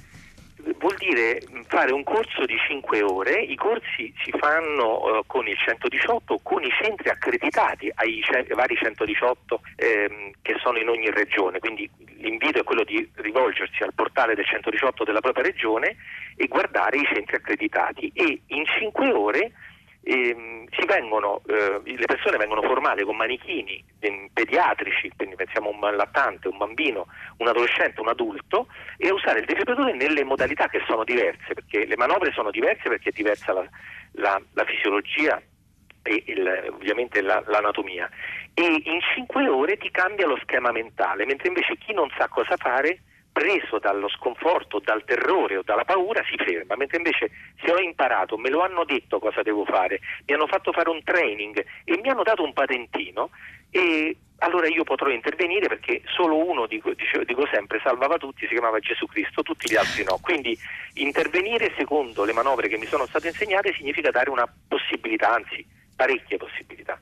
Vuol 0.79 0.95
dire 0.99 1.41
fare 1.67 1.91
un 1.91 2.03
corso 2.03 2.45
di 2.45 2.55
5 2.67 3.01
ore, 3.01 3.41
i 3.41 3.55
corsi 3.55 4.13
si 4.23 4.31
fanno 4.37 5.19
uh, 5.19 5.23
con 5.25 5.47
il 5.47 5.57
118, 5.57 6.39
con 6.43 6.63
i 6.63 6.69
centri 6.81 7.09
accreditati 7.09 7.91
ai 7.95 8.21
ce- 8.23 8.47
vari 8.53 8.75
118 8.75 9.61
ehm, 9.75 10.31
che 10.41 10.55
sono 10.61 10.77
in 10.77 10.87
ogni 10.87 11.09
regione, 11.11 11.59
quindi 11.59 11.89
l'invito 12.19 12.59
è 12.59 12.63
quello 12.63 12.83
di 12.83 13.07
rivolgersi 13.15 13.83
al 13.83 13.93
portale 13.93 14.35
del 14.35 14.45
118 14.45 15.03
della 15.03 15.19
propria 15.19 15.43
regione 15.43 15.95
e 16.35 16.47
guardare 16.47 16.97
i 16.97 17.07
centri 17.11 17.35
accreditati 17.35 18.11
e 18.13 18.41
in 18.47 18.63
5 18.65 19.11
ore 19.11 19.51
ehm, 20.07 20.57
vengono, 20.87 21.41
eh, 21.47 21.81
le 21.83 22.05
persone 22.05 22.37
vengono 22.37 22.61
formate 22.61 23.03
con 23.03 23.15
manichini 23.15 23.83
eh, 23.99 24.29
pediatrici, 24.33 25.11
quindi 25.15 25.35
pensiamo 25.35 25.69
a 25.69 25.87
un 25.87 25.95
lattante, 25.95 26.47
un 26.47 26.57
bambino, 26.57 27.07
un 27.37 27.47
adolescente, 27.47 27.99
un 27.99 28.07
adulto, 28.07 28.67
e 28.97 29.09
a 29.09 29.13
usare 29.13 29.39
il 29.39 29.45
defibrillatore 29.45 29.93
nelle 29.93 30.23
modalità 30.23 30.67
che 30.67 30.81
sono 30.87 31.03
diverse, 31.03 31.53
perché 31.53 31.85
le 31.85 31.97
manovre 31.97 32.31
sono 32.31 32.49
diverse 32.49 32.89
perché 32.89 33.09
è 33.09 33.13
diversa 33.13 33.53
la, 33.53 33.69
la, 34.13 34.41
la 34.53 34.65
fisiologia 34.65 35.39
e 36.01 36.23
il, 36.25 36.69
ovviamente 36.71 37.21
la, 37.21 37.43
l'anatomia. 37.45 38.09
E 38.53 38.63
in 38.63 38.99
5 39.13 39.47
ore 39.49 39.77
ti 39.77 39.91
cambia 39.91 40.25
lo 40.25 40.39
schema 40.41 40.71
mentale, 40.71 41.25
mentre 41.25 41.49
invece 41.49 41.77
chi 41.77 41.93
non 41.93 42.09
sa 42.17 42.27
cosa 42.27 42.55
fare 42.55 43.01
preso 43.37 43.77
dallo 43.77 44.09
sconforto, 44.09 44.81
dal 44.83 45.03
terrore 45.05 45.57
o 45.57 45.61
dalla 45.61 45.85
paura 45.85 46.23
si 46.27 46.35
ferma, 46.43 46.75
mentre 46.75 46.97
invece 46.97 47.29
se 47.63 47.71
ho 47.71 47.77
imparato, 47.77 48.35
me 48.35 48.49
lo 48.49 48.61
hanno 48.61 48.83
detto 48.83 49.19
cosa 49.19 49.43
devo 49.43 49.63
fare, 49.63 49.99
mi 50.25 50.33
hanno 50.33 50.47
fatto 50.47 50.71
fare 50.71 50.89
un 50.89 51.03
training 51.03 51.63
e 51.83 51.99
mi 52.01 52.09
hanno 52.09 52.23
dato 52.23 52.41
un 52.41 52.53
patentino 52.53 53.29
e 53.69 54.15
allora 54.39 54.67
io 54.67 54.83
potrò 54.83 55.11
intervenire 55.11 55.67
perché 55.67 56.01
solo 56.05 56.43
uno, 56.49 56.65
dico, 56.65 56.91
dico, 56.93 57.47
sempre, 57.51 57.79
salvava 57.83 58.17
tutti, 58.17 58.47
si 58.47 58.53
chiamava 58.53 58.79
Gesù 58.79 59.05
Cristo, 59.05 59.43
tutti 59.43 59.69
gli 59.69 59.75
altri 59.75 60.03
no. 60.03 60.17
Quindi 60.19 60.57
intervenire 60.93 61.71
secondo 61.77 62.23
le 62.23 62.33
manovre 62.33 62.67
che 62.67 62.77
mi 62.77 62.87
sono 62.87 63.05
state 63.05 63.27
insegnate 63.27 63.73
significa 63.73 64.09
dare 64.09 64.31
una 64.31 64.51
possibilità, 64.67 65.35
anzi 65.35 65.63
parecchie 65.97 66.37
possibilità. 66.37 66.97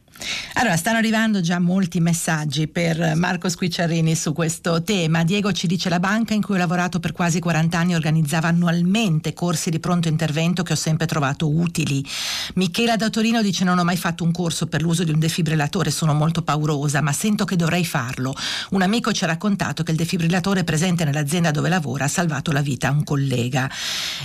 Allora, 0.53 0.77
stanno 0.77 0.97
arrivando 0.97 1.41
già 1.41 1.59
molti 1.59 1.99
messaggi 1.99 2.69
per 2.69 3.15
Marco 3.15 3.49
Squicciarini 3.49 4.15
su 4.15 4.31
questo 4.31 4.81
tema. 4.83 5.25
Diego 5.25 5.51
ci 5.51 5.67
dice 5.67 5.89
la 5.89 5.99
banca 5.99 6.33
in 6.33 6.41
cui 6.41 6.55
ho 6.55 6.57
lavorato 6.57 7.01
per 7.01 7.11
quasi 7.11 7.41
40 7.41 7.77
anni 7.77 7.93
organizzava 7.93 8.47
annualmente 8.47 9.33
corsi 9.33 9.69
di 9.69 9.79
pronto 9.79 10.07
intervento 10.07 10.63
che 10.63 10.71
ho 10.71 10.77
sempre 10.77 11.07
trovato 11.07 11.53
utili. 11.53 12.03
Michela 12.55 12.95
da 12.95 13.09
Torino 13.09 13.41
dice 13.41 13.65
non 13.65 13.77
ho 13.79 13.83
mai 13.83 13.97
fatto 13.97 14.23
un 14.23 14.31
corso 14.31 14.67
per 14.67 14.81
l'uso 14.81 15.03
di 15.03 15.11
un 15.11 15.19
defibrillatore, 15.19 15.91
sono 15.91 16.13
molto 16.13 16.41
paurosa, 16.41 17.01
ma 17.01 17.11
sento 17.11 17.43
che 17.43 17.57
dovrei 17.57 17.83
farlo. 17.83 18.33
Un 18.69 18.81
amico 18.81 19.11
ci 19.11 19.25
ha 19.25 19.27
raccontato 19.27 19.83
che 19.83 19.91
il 19.91 19.97
defibrillatore 19.97 20.63
presente 20.63 21.03
nell'azienda 21.03 21.51
dove 21.51 21.67
lavora 21.67 22.05
ha 22.05 22.07
salvato 22.07 22.53
la 22.53 22.61
vita 22.61 22.87
a 22.87 22.91
un 22.91 23.03
collega. 23.03 23.69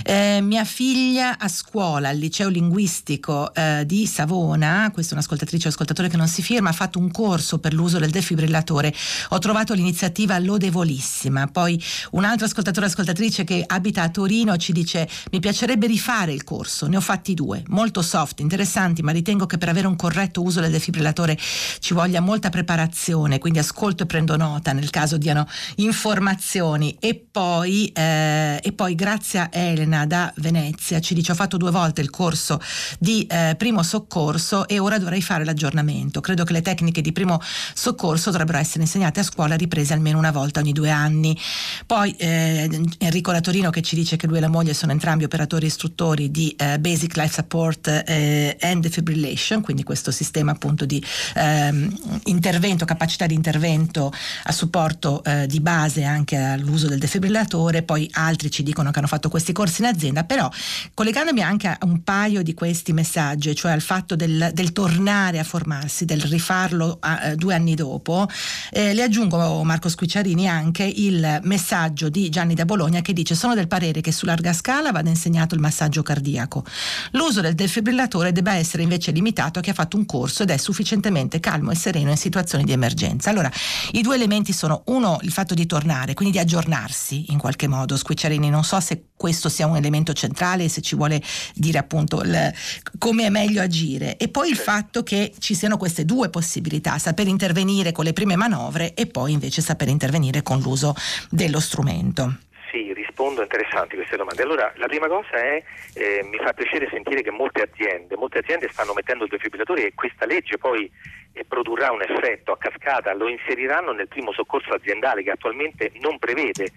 Eh, 0.01 0.39
mia 0.41 0.63
figlia 0.63 1.37
a 1.37 1.49
scuola 1.49 2.07
al 2.07 2.17
liceo 2.17 2.47
linguistico 2.47 3.53
eh, 3.53 3.83
di 3.85 4.07
Savona 4.07 4.60
Verona, 4.61 4.91
questa 4.91 5.11
è 5.11 5.15
un'ascoltatrice 5.15 5.67
o 5.67 5.71
ascoltatore 5.71 6.07
che 6.07 6.17
non 6.17 6.27
si 6.27 6.41
firma, 6.43 6.69
ha 6.69 6.73
fatto 6.73 6.99
un 6.99 7.09
corso 7.09 7.57
per 7.59 7.73
l'uso 7.73 7.97
del 7.97 8.11
defibrillatore. 8.11 8.93
Ho 9.29 9.39
trovato 9.39 9.73
l'iniziativa 9.73 10.37
lodevolissima. 10.37 11.47
Poi 11.47 11.81
un 12.11 12.23
altro 12.23 12.45
ascoltatore 12.45 12.85
o 12.85 12.89
ascoltatrice 12.89 13.43
che 13.43 13.63
abita 13.65 14.03
a 14.03 14.09
Torino 14.09 14.55
ci 14.57 14.71
dice 14.71 15.09
mi 15.31 15.39
piacerebbe 15.39 15.87
rifare 15.87 16.31
il 16.33 16.43
corso, 16.43 16.87
ne 16.87 16.97
ho 16.97 17.01
fatti 17.01 17.33
due, 17.33 17.63
molto 17.67 18.01
soft, 18.01 18.39
interessanti, 18.39 19.01
ma 19.01 19.11
ritengo 19.11 19.45
che 19.45 19.57
per 19.57 19.69
avere 19.69 19.87
un 19.87 19.95
corretto 19.95 20.43
uso 20.43 20.59
del 20.59 20.71
defibrillatore 20.71 21.37
ci 21.79 21.93
voglia 21.93 22.21
molta 22.21 22.49
preparazione, 22.49 23.39
quindi 23.39 23.59
ascolto 23.59 24.03
e 24.03 24.05
prendo 24.05 24.35
nota 24.35 24.73
nel 24.73 24.89
caso 24.89 25.17
diano 25.17 25.47
informazioni. 25.77 26.95
E 26.99 27.15
poi, 27.15 27.87
eh, 27.87 28.59
e 28.61 28.71
poi 28.73 28.95
grazie 28.95 29.39
a 29.39 29.49
Elena 29.51 30.05
da 30.05 30.31
Venezia 30.37 30.99
ci 30.99 31.13
dice 31.13 31.31
ho 31.31 31.35
fatto 31.35 31.57
due 31.57 31.71
volte 31.71 32.01
il 32.01 32.09
corso 32.09 32.59
di 32.99 33.25
eh, 33.25 33.55
primo 33.57 33.81
soccorso 33.81 34.50
e 34.67 34.79
ora 34.79 34.97
dovrei 34.97 35.21
fare 35.21 35.45
l'aggiornamento. 35.45 36.21
Credo 36.21 36.43
che 36.43 36.53
le 36.53 36.61
tecniche 36.61 37.01
di 37.01 37.11
primo 37.11 37.41
soccorso 37.73 38.29
dovrebbero 38.29 38.57
essere 38.57 38.83
insegnate 38.83 39.21
a 39.21 39.23
scuola 39.23 39.55
riprese 39.55 39.93
almeno 39.93 40.17
una 40.17 40.31
volta 40.31 40.59
ogni 40.59 40.73
due 40.73 40.89
anni. 40.89 41.37
Poi 41.85 42.13
eh, 42.17 42.69
Enrico 42.99 43.31
Latorino 43.31 43.69
che 43.69 43.81
ci 43.81 43.95
dice 43.95 44.17
che 44.17 44.27
lui 44.27 44.37
e 44.37 44.41
la 44.41 44.47
moglie 44.47 44.73
sono 44.73 44.91
entrambi 44.91 45.23
operatori 45.23 45.65
istruttori 45.65 46.31
di 46.31 46.53
eh, 46.57 46.79
Basic 46.79 47.15
Life 47.15 47.33
Support 47.33 48.03
eh, 48.05 48.57
and 48.61 48.81
Defibrillation, 48.81 49.61
quindi 49.61 49.83
questo 49.83 50.11
sistema 50.11 50.51
appunto 50.51 50.85
di 50.85 51.03
ehm, 51.35 52.21
intervento, 52.25 52.85
capacità 52.85 53.25
di 53.25 53.33
intervento 53.33 54.13
a 54.43 54.51
supporto 54.51 55.23
eh, 55.23 55.47
di 55.47 55.59
base 55.59 56.03
anche 56.03 56.35
all'uso 56.37 56.87
del 56.87 56.99
defibrillatore. 56.99 57.83
Poi 57.83 58.09
altri 58.13 58.51
ci 58.51 58.63
dicono 58.63 58.91
che 58.91 58.99
hanno 58.99 59.07
fatto 59.07 59.29
questi 59.29 59.53
corsi 59.53 59.81
in 59.81 59.87
azienda, 59.87 60.23
però 60.23 60.49
collegandomi 60.93 61.41
anche 61.41 61.67
a 61.67 61.77
un 61.83 62.03
paio 62.03 62.43
di 62.43 62.53
questi 62.53 62.93
messaggi, 62.93 63.55
cioè 63.55 63.71
al 63.71 63.81
fatto 63.81 64.15
del, 64.15 64.40
del 64.49 64.71
tornare 64.71 65.39
a 65.39 65.43
formarsi, 65.43 66.05
del 66.05 66.21
rifarlo 66.21 66.97
a, 66.99 67.29
eh, 67.29 67.35
due 67.35 67.53
anni 67.53 67.75
dopo, 67.75 68.27
eh, 68.71 68.93
le 68.93 69.03
aggiungo 69.03 69.63
Marco 69.63 69.89
Squicciarini 69.89 70.47
anche 70.47 70.83
il 70.83 71.39
messaggio 71.43 72.09
di 72.09 72.29
Gianni 72.29 72.55
da 72.55 72.65
Bologna 72.65 73.01
che 73.01 73.13
dice 73.13 73.35
sono 73.35 73.53
del 73.53 73.67
parere 73.67 74.01
che 74.01 74.11
su 74.11 74.25
larga 74.25 74.53
scala 74.53 74.91
vada 74.91 75.09
insegnato 75.09 75.55
il 75.55 75.61
massaggio 75.61 76.01
cardiaco. 76.01 76.65
L'uso 77.11 77.41
del 77.41 77.55
defibrillatore 77.55 78.31
debba 78.31 78.55
essere 78.55 78.83
invece 78.83 79.11
limitato 79.11 79.59
a 79.59 79.61
chi 79.61 79.69
ha 79.69 79.73
fatto 79.73 79.97
un 79.97 80.05
corso 80.05 80.43
ed 80.43 80.49
è 80.49 80.57
sufficientemente 80.57 81.39
calmo 81.39 81.71
e 81.71 81.75
sereno 81.75 82.09
in 82.09 82.17
situazioni 82.17 82.63
di 82.63 82.71
emergenza. 82.71 83.29
Allora, 83.29 83.51
i 83.91 84.01
due 84.01 84.15
elementi 84.15 84.53
sono 84.53 84.83
uno 84.87 85.19
il 85.21 85.31
fatto 85.31 85.53
di 85.53 85.65
tornare, 85.65 86.13
quindi 86.13 86.37
di 86.37 86.41
aggiornarsi 86.43 87.31
in 87.31 87.37
qualche 87.37 87.67
modo. 87.67 87.97
Squicciarini, 87.97 88.49
non 88.49 88.63
so 88.63 88.79
se 88.79 89.10
questo 89.21 89.49
sia 89.49 89.67
un 89.67 89.75
elemento 89.75 90.13
centrale, 90.13 90.67
se 90.67 90.81
ci 90.81 90.95
vuole 90.95 91.21
dire 91.53 91.77
appunto 91.77 92.23
il, 92.23 92.51
come 92.97 93.27
è 93.27 93.29
meglio 93.29 93.61
agire. 93.61 94.17
E 94.17 94.29
poi 94.29 94.49
il 94.49 94.57
fatto 94.57 95.03
che 95.03 95.31
ci 95.37 95.53
siano 95.53 95.77
queste 95.77 96.05
due 96.05 96.29
possibilità, 96.29 96.97
saper 96.97 97.27
intervenire 97.27 97.91
con 97.91 98.03
le 98.03 98.13
prime 98.13 98.35
manovre 98.35 98.95
e 98.95 99.05
poi 99.05 99.33
invece 99.33 99.61
saper 99.61 99.89
intervenire 99.89 100.41
con 100.41 100.59
l'uso 100.59 100.95
dello 101.29 101.59
strumento. 101.59 102.33
Sì, 102.71 102.93
rispondo 102.93 103.43
interessanti 103.43 103.95
queste 103.95 104.17
domande. 104.17 104.41
Allora, 104.41 104.73
la 104.77 104.87
prima 104.87 105.07
cosa 105.07 105.33
è, 105.33 105.63
eh, 105.93 106.23
mi 106.23 106.37
fa 106.37 106.53
piacere 106.53 106.87
sentire 106.89 107.21
che 107.21 107.29
molte 107.29 107.61
aziende, 107.61 108.15
molte 108.15 108.39
aziende 108.39 108.69
stanno 108.71 108.93
mettendo 108.93 109.25
il 109.25 109.29
defibrillatore 109.29 109.85
e 109.85 109.93
questa 109.93 110.25
legge 110.25 110.57
poi 110.57 110.89
eh, 111.33 111.45
produrrà 111.47 111.91
un 111.91 112.01
effetto 112.01 112.53
a 112.53 112.57
cascata, 112.57 113.13
lo 113.13 113.27
inseriranno 113.27 113.91
nel 113.91 114.07
primo 114.07 114.33
soccorso 114.33 114.71
aziendale 114.71 115.21
che 115.21 115.29
attualmente 115.29 115.91
non 115.99 116.17
prevede 116.17 116.71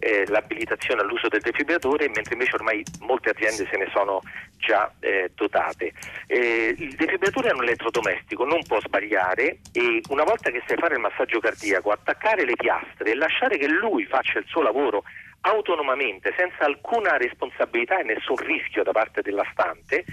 eh, 0.00 0.24
l'abilitazione 0.26 1.02
all'uso 1.02 1.28
del 1.28 1.40
defibrillatore, 1.40 2.08
mentre 2.08 2.32
invece 2.32 2.56
ormai 2.56 2.82
molte 3.00 3.30
aziende 3.30 3.68
se 3.70 3.76
ne 3.76 3.88
sono 3.92 4.20
già 4.56 4.92
eh, 5.00 5.30
dotate. 5.34 5.92
Eh, 6.26 6.74
il 6.76 6.94
defibrillatore 6.96 7.50
è 7.50 7.52
un 7.52 7.62
elettrodomestico, 7.62 8.44
non 8.44 8.62
può 8.66 8.80
sbagliare 8.80 9.58
e 9.72 10.00
una 10.08 10.24
volta 10.24 10.50
che 10.50 10.62
sai 10.66 10.76
fare 10.78 10.94
il 10.94 11.00
massaggio 11.00 11.38
cardiaco, 11.38 11.92
attaccare 11.92 12.44
le 12.44 12.56
piastre 12.56 13.12
e 13.12 13.14
lasciare 13.14 13.58
che 13.58 13.68
lui 13.68 14.04
faccia 14.06 14.38
il 14.38 14.46
suo 14.48 14.62
lavoro 14.62 15.04
autonomamente, 15.42 16.34
senza 16.36 16.64
alcuna 16.64 17.16
responsabilità 17.16 17.98
e 17.98 18.04
nessun 18.04 18.36
rischio 18.36 18.82
da 18.82 18.92
parte 18.92 19.22
della 19.22 19.46
stante, 19.52 20.04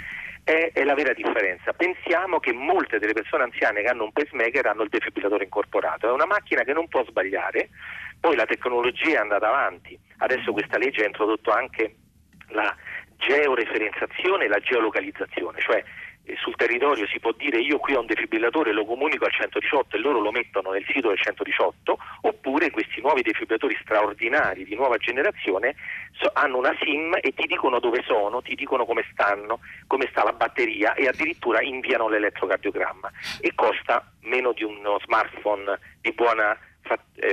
è, 0.44 0.72
è, 0.74 0.84
la 0.86 0.94
vera 0.94 1.14
differenza. 1.14 1.74
Pensiamo 1.74 2.40
che 2.40 2.54
molte 2.54 3.00
delle 3.00 3.12
persone 3.12 3.44
anziane 3.44 3.82
che 3.82 3.90
hanno 3.90 4.06
un 4.06 4.14
pacemaker 4.14 4.68
hanno 4.68 4.84
il 4.84 4.90
defibrillatore 4.90 5.44
incorporato, 5.44 6.08
è 6.08 6.12
una 6.12 6.26
macchina 6.26 6.64
che 6.64 6.72
non 6.72 6.88
può 6.88 7.04
sbagliare, 7.04 7.70
poi 8.20 8.36
la 8.36 8.46
tecnologia 8.46 9.18
è 9.18 9.22
andata 9.22 9.48
avanti, 9.48 9.98
adesso 10.18 10.52
questa 10.52 10.78
legge 10.78 11.04
ha 11.04 11.08
introdotto 11.08 11.52
anche 11.52 11.96
la 12.50 12.76
georeferenziazione 13.18 14.46
e 14.46 14.48
la 14.48 14.60
geolocalizzazione, 14.60 15.60
cioè 15.60 15.84
eh, 16.28 16.36
sul 16.36 16.56
territorio 16.56 17.08
si 17.08 17.20
può 17.20 17.32
dire 17.32 17.60
io 17.60 17.80
qui 17.80 17.96
ho 17.96 18.02
un 18.02 18.06
defibrillatore, 18.06 18.74
lo 18.74 18.86
comunico 18.86 19.26
al 19.26 19.32
118 19.32 19.96
e 19.96 20.00
loro 20.00 20.20
lo 20.20 20.32
mettono 20.32 20.72
nel 20.72 20.86
sito 20.92 21.08
del 21.08 21.18
118, 21.18 21.98
oppure 22.22 22.70
questi 22.70 23.00
nuovi 23.00 23.22
defibrillatori 23.22 23.78
straordinari 23.82 24.66
di 24.66 24.76
nuova 24.76 24.98
generazione 24.98 25.76
hanno 26.34 26.58
una 26.58 26.76
SIM 26.82 27.18
e 27.22 27.34
ti 27.34 27.48
dicono 27.48 27.80
dove 27.80 28.04
sono, 28.06 28.42
ti 28.42 28.56
dicono 28.56 28.86
come 28.86 29.06
stanno, 29.12 29.60
come 29.88 30.08
sta 30.12 30.24
la 30.24 30.34
batteria 30.34 30.94
e 30.96 31.08
addirittura 31.08 31.62
inviano 31.62 32.10
l'elettrocardiogramma. 32.10 33.10
E 33.40 33.54
costa 33.56 34.12
meno 34.22 34.52
di 34.52 34.64
uno 34.64 35.00
smartphone 35.04 35.80
di 36.02 36.12
buona 36.12 36.58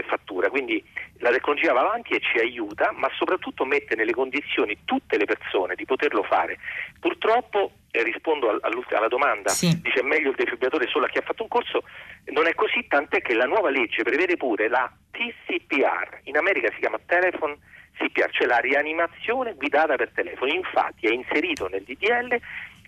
fattura. 0.06 0.49
Quindi 0.49 0.82
la 1.18 1.30
tecnologia 1.30 1.73
va 1.73 1.80
avanti 1.80 2.14
e 2.14 2.20
ci 2.20 2.38
aiuta, 2.38 2.92
ma 2.92 3.08
soprattutto 3.16 3.64
mette 3.64 3.94
nelle 3.94 4.12
condizioni 4.12 4.78
tutte 4.84 5.16
le 5.16 5.25
persone 5.25 5.75
di 5.75 5.84
poterlo 5.84 6.23
fare. 6.23 6.58
Purtroppo, 6.99 7.73
eh, 7.90 8.02
rispondo 8.02 8.58
alla 8.61 9.08
domanda, 9.08 9.50
sì. 9.50 9.80
dice 9.80 10.02
meglio 10.02 10.30
il 10.30 10.37
defibrillatore 10.37 10.88
solo 10.88 11.06
a 11.06 11.08
chi 11.08 11.18
ha 11.18 11.23
fatto 11.23 11.42
un 11.42 11.49
corso, 11.49 11.84
non 12.26 12.46
è 12.46 12.54
così, 12.54 12.87
tant'è 12.88 13.20
che 13.20 13.34
la 13.34 13.46
nuova 13.46 13.70
legge 13.70 14.02
prevede 14.02 14.37
pure 14.37 14.68
la 14.68 14.90
TCPR, 15.11 16.20
in 16.25 16.37
America 16.37 16.70
si 16.73 16.80
chiama 16.80 16.99
Telephone 17.04 17.56
CPR, 17.96 18.30
cioè 18.30 18.46
la 18.46 18.58
rianimazione 18.58 19.54
guidata 19.54 19.94
per 19.96 20.11
telefono. 20.12 20.52
Infatti 20.52 21.06
è 21.06 21.12
inserito 21.12 21.68
nel 21.68 21.84
DDL 21.84 22.40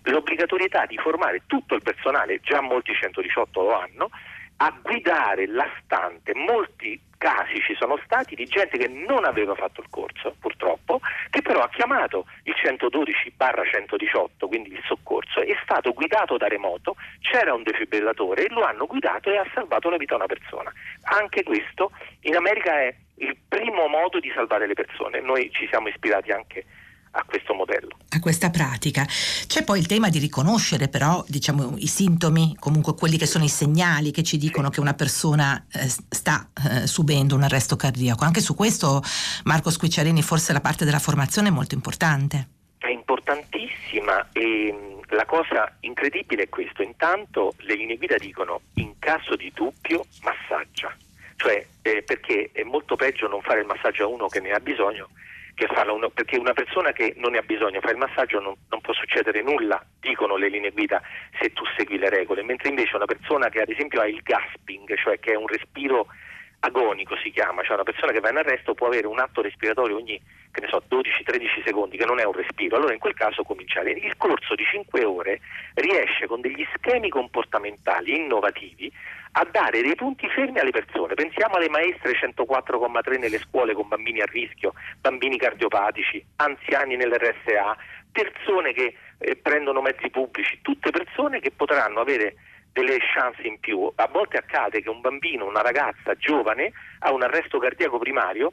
l'obbligatorietà 0.02 0.87
di 0.87 0.96
formare 0.99 1.42
tutto 1.46 1.75
il 1.75 1.82
personale, 1.82 2.40
già 2.40 2.61
molti 2.61 2.92
118 2.94 3.62
lo 3.62 3.75
hanno, 3.75 4.11
a 4.59 4.75
guidare 4.83 5.47
la 5.47 5.69
stante. 5.83 6.35
Molti 6.35 7.01
casi 7.19 7.61
ci 7.61 7.75
sono 7.75 7.99
stati 8.05 8.35
di 8.35 8.45
gente 8.45 8.77
che 8.79 8.89
non 8.89 9.25
aveva 9.25 9.55
fatto 9.55 9.81
il 9.81 9.89
corso, 9.91 10.37
purtroppo, 10.39 11.01
che 11.31 11.43
però 11.43 11.61
ha 11.61 11.69
chiamato 11.69 12.27
il 12.45 12.55
112-118, 12.57 14.47
quindi 14.47 14.73
il 14.73 14.83
soccorso, 14.85 15.41
è 15.41 15.57
stato 15.63 15.93
guidato 15.93 16.37
da 16.37 16.47
remoto, 16.47 16.97
c'era 17.21 17.55
un 17.55 17.63
defibrillatore 17.63 18.45
e 18.45 18.51
lo 18.51 18.63
hanno 18.63 18.87
guidato 18.87 19.31
e 19.31 19.39
ha 19.39 19.47
salvato 19.55 19.89
la 19.91 19.97
vita 19.97 20.15
a 20.15 20.17
una 20.17 20.27
persona. 20.27 20.73
Anche 21.03 21.43
questo 21.43 21.93
in 22.21 22.37
America 22.37 22.81
è 22.81 22.95
il 23.19 23.37
primo 23.49 23.87
modo 23.89 24.21
di 24.21 24.31
salvare 24.35 24.67
le 24.67 24.75
persone. 24.75 25.21
Noi 25.21 25.51
ci 25.51 25.67
siamo 25.69 25.89
ispirati 25.89 26.33
anche 26.33 26.61
a 26.61 26.86
questo 27.25 27.54
modello. 27.54 27.96
A 28.11 28.20
questa 28.20 28.50
pratica. 28.50 29.04
C'è 29.46 29.64
poi 29.64 29.78
il 29.78 29.87
tema 29.87 30.08
di 30.08 30.18
riconoscere 30.18 30.88
però 30.88 31.25
diciamo, 31.28 31.75
i 31.78 31.87
sintomi, 31.87 32.56
comunque 32.58 32.94
quelli 32.94 33.16
che 33.16 33.26
sono 33.26 33.44
i 33.44 33.49
segnali 33.49 34.11
che 34.11 34.23
ci 34.23 34.37
dicono 34.37 34.68
sì. 34.68 34.75
che 34.75 34.80
una 34.80 34.94
persona 34.94 35.66
eh, 35.73 35.88
sta 36.08 36.49
eh, 36.70 36.87
subendo 36.87 37.35
un 37.35 37.42
arresto 37.42 37.76
cardiaco. 37.76 38.25
Anche 38.25 38.40
su 38.40 38.54
questo 38.54 39.02
Marco 39.44 39.70
Squicciarini 39.70 40.23
forse 40.23 40.52
la 40.52 40.61
parte 40.61 40.85
della 40.85 40.99
formazione 40.99 41.49
è 41.49 41.52
molto 41.52 41.75
importante. 41.75 42.49
È 42.78 42.88
importantissima 42.88 44.28
e 44.32 44.73
mm, 44.73 45.00
la 45.08 45.25
cosa 45.25 45.75
incredibile 45.80 46.44
è 46.44 46.49
questo. 46.49 46.82
Intanto 46.82 47.54
le 47.58 47.75
linee 47.75 47.96
guida 47.96 48.16
dicono 48.16 48.61
in 48.75 48.99
caso 48.99 49.37
di 49.37 49.50
dubbio 49.54 50.04
massaggia. 50.23 50.94
Cioè, 51.37 51.66
eh, 51.82 52.02
perché 52.02 52.50
è 52.52 52.62
molto 52.62 52.96
peggio 52.96 53.28
non 53.28 53.42
fare 53.42 53.61
il 53.61 53.66
massaggio 53.66 54.04
a 54.04 54.08
uno 54.08 54.26
che 54.26 54.40
ne 54.40 54.52
ha 54.52 54.61
bisogno 54.61 55.08
che 55.57 55.67
farlo, 55.69 55.95
uno, 55.95 56.11
perché 56.11 56.37
una 56.37 56.53
persona 56.53 56.93
che 56.93 57.15
non 57.17 57.33
ne 57.33 57.39
ha 57.39 57.43
bisogno 57.43 57.81
fa 57.81 57.91
il 57.91 57.97
massaggio 57.97 58.41
non, 58.41 58.55
non, 58.69 58.81
può 58.83 58.93
succedere 58.93 59.43
nulla, 59.43 59.83
dicono 59.99 60.37
le 60.37 60.51
linee 60.51 60.71
guida, 60.71 61.01
se 61.41 61.55
tu 61.55 61.65
segui 61.77 61.97
le 61.97 62.11
regole, 62.11 62.43
mentre 62.43 62.69
invece 62.69 62.95
una 62.95 63.07
persona 63.07 63.49
che 63.49 63.63
ad 63.63 63.71
esempio 63.71 64.03
ha 64.03 64.07
il 64.07 64.21
gasping, 64.23 64.95
cioè 64.97 65.19
che 65.19 65.33
è 65.33 65.37
un 65.37 65.47
respiro 65.47 66.09
agonico 66.61 67.17
si 67.17 67.31
chiama, 67.31 67.63
cioè 67.63 67.75
una 67.75 67.85
persona 67.85 68.13
che 68.13 68.21
va 68.21 68.31
in 68.31 68.37
arresto 68.37 68.75
può 68.75 68.87
avere 68.87 69.07
un 69.07 69.19
atto 69.19 69.41
respiratorio 69.41 69.97
ogni 69.97 70.21
so, 70.69 70.83
12-13 70.89 71.65
secondi, 71.65 71.97
che 71.97 72.05
non 72.05 72.19
è 72.19 72.25
un 72.25 72.33
respiro, 72.33 72.77
allora 72.77 72.93
in 72.93 72.99
quel 72.99 73.15
caso 73.15 73.43
cominciare. 73.43 73.93
Il 73.93 74.17
corso 74.17 74.55
di 74.55 74.65
5 74.65 75.05
ore 75.05 75.41
riesce 75.75 76.27
con 76.27 76.41
degli 76.41 76.67
schemi 76.75 77.09
comportamentali 77.09 78.15
innovativi 78.17 78.93
a 79.38 79.47
dare 79.50 79.83
dei 79.83 79.95
punti 79.95 80.26
fermi 80.28 80.59
alle 80.59 80.71
persone. 80.71 81.14
Pensiamo 81.14 81.57
alle 81.57 81.69
maestre 81.69 82.12
104,3 82.12 83.19
nelle 83.19 83.38
scuole 83.38 83.75
con 83.75 83.87
bambini 83.87 84.21
a 84.21 84.26
rischio, 84.26 84.73
bambini 85.00 85.37
cardiopatici, 85.37 86.25
anziani 86.37 86.97
nell'RSA, 86.97 87.76
persone 88.11 88.73
che 88.73 88.95
eh, 89.19 89.37
prendono 89.37 89.83
mezzi 89.83 90.09
pubblici, 90.09 90.61
tutte 90.62 90.90
persone 90.90 91.40
che 91.40 91.50
potranno 91.50 92.00
avere 92.00 92.37
delle 92.73 92.97
chance 92.99 93.43
in 93.43 93.61
più. 93.61 93.90
A 93.95 94.09
volte 94.11 94.38
accade 94.38 94.81
che 94.81 94.88
un 94.88 95.02
bambino, 95.02 95.45
una 95.45 95.61
ragazza 95.61 96.14
giovane 96.14 96.73
ha 97.00 97.12
un 97.12 97.23
arresto 97.23 97.59
cardiaco 97.59 97.99
primario, 97.99 98.52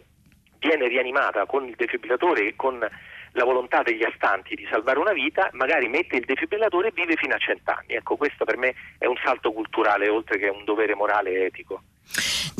viene 0.60 0.90
rianimata 0.90 1.46
con 1.46 1.66
il 1.66 1.76
defibrillatore 1.76 2.48
e 2.48 2.56
con 2.58 2.86
la 3.34 3.44
volontà 3.44 3.82
degli 3.84 4.04
astanti 4.04 4.56
di 4.56 4.68
salvare 4.70 5.00
una 5.00 5.14
vita, 5.14 5.50
magari 5.54 5.88
mette 5.88 6.18
il 6.18 6.26
defibrillatore 6.26 6.90
e 6.90 6.94
vive 6.94 7.16
fino 7.16 7.36
a 7.36 7.38
cent'anni. 7.38 7.94
Ecco, 7.96 8.16
questo 8.16 8.46
per 8.46 8.58
me 8.58 8.74
è 8.98 9.06
un 9.06 9.16
salto 9.24 9.52
culturale 9.52 10.10
oltre 10.10 10.38
che 10.38 10.48
un 10.48 10.64
dovere 10.64 10.96
morale 10.96 11.32
e 11.32 11.46
etico. 11.46 11.82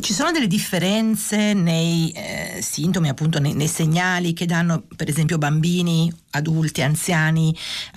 Ci 0.00 0.12
sono 0.12 0.32
delle 0.32 0.46
differenze 0.46 1.54
nei 1.54 2.12
eh, 2.12 2.60
sintomi, 2.60 3.08
appunto 3.08 3.38
nei, 3.38 3.54
nei, 3.54 3.68
segnali 3.68 4.32
che 4.32 4.46
danno 4.46 4.84
per 4.96 5.08
esempio 5.08 5.38
bambini, 5.38 6.12
adulti, 6.32 6.82
anziani? 6.82 7.56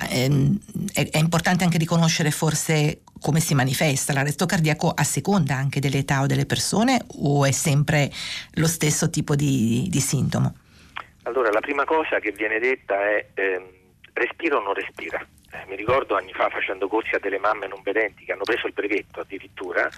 Eh, 0.10 0.58
è, 0.94 1.10
è 1.10 1.18
importante 1.18 1.64
anche 1.64 1.78
riconoscere 1.78 2.32
forse 2.32 3.02
come 3.20 3.40
si 3.40 3.56
manifesta 3.56 4.14
l'arresto 4.14 4.46
cardiaco 4.46 4.92
a 4.92 5.04
seconda 5.04 5.56
anche 5.56 5.80
dell'età 5.80 6.22
o 6.22 6.28
delle 6.28 6.46
persone 6.46 7.02
o 7.22 7.46
è 7.46 7.52
sempre 7.52 8.12
lo 8.54 8.68
stesso 8.68 9.10
tipo 9.10 9.36
di, 9.36 9.88
di 9.90 10.00
sintomo? 10.00 10.54
Allora, 11.28 11.52
la 11.52 11.60
prima 11.60 11.84
cosa 11.84 12.20
che 12.20 12.32
viene 12.32 12.58
detta 12.58 13.04
è 13.04 13.28
eh, 13.34 13.62
respira 14.14 14.56
o 14.56 14.62
non 14.62 14.74
respira. 14.74 15.20
Eh, 15.52 15.66
mi 15.68 15.76
ricordo 15.76 16.16
anni 16.16 16.32
fa 16.32 16.48
facendo 16.48 16.88
corsi 16.88 17.16
a 17.16 17.20
delle 17.20 17.38
mamme 17.38 17.68
non 17.68 17.82
vedenti 17.84 18.24
che 18.24 18.32
hanno 18.32 18.44
preso 18.46 18.66
il 18.66 18.72
brevetto 18.72 19.20
addirittura, 19.20 19.90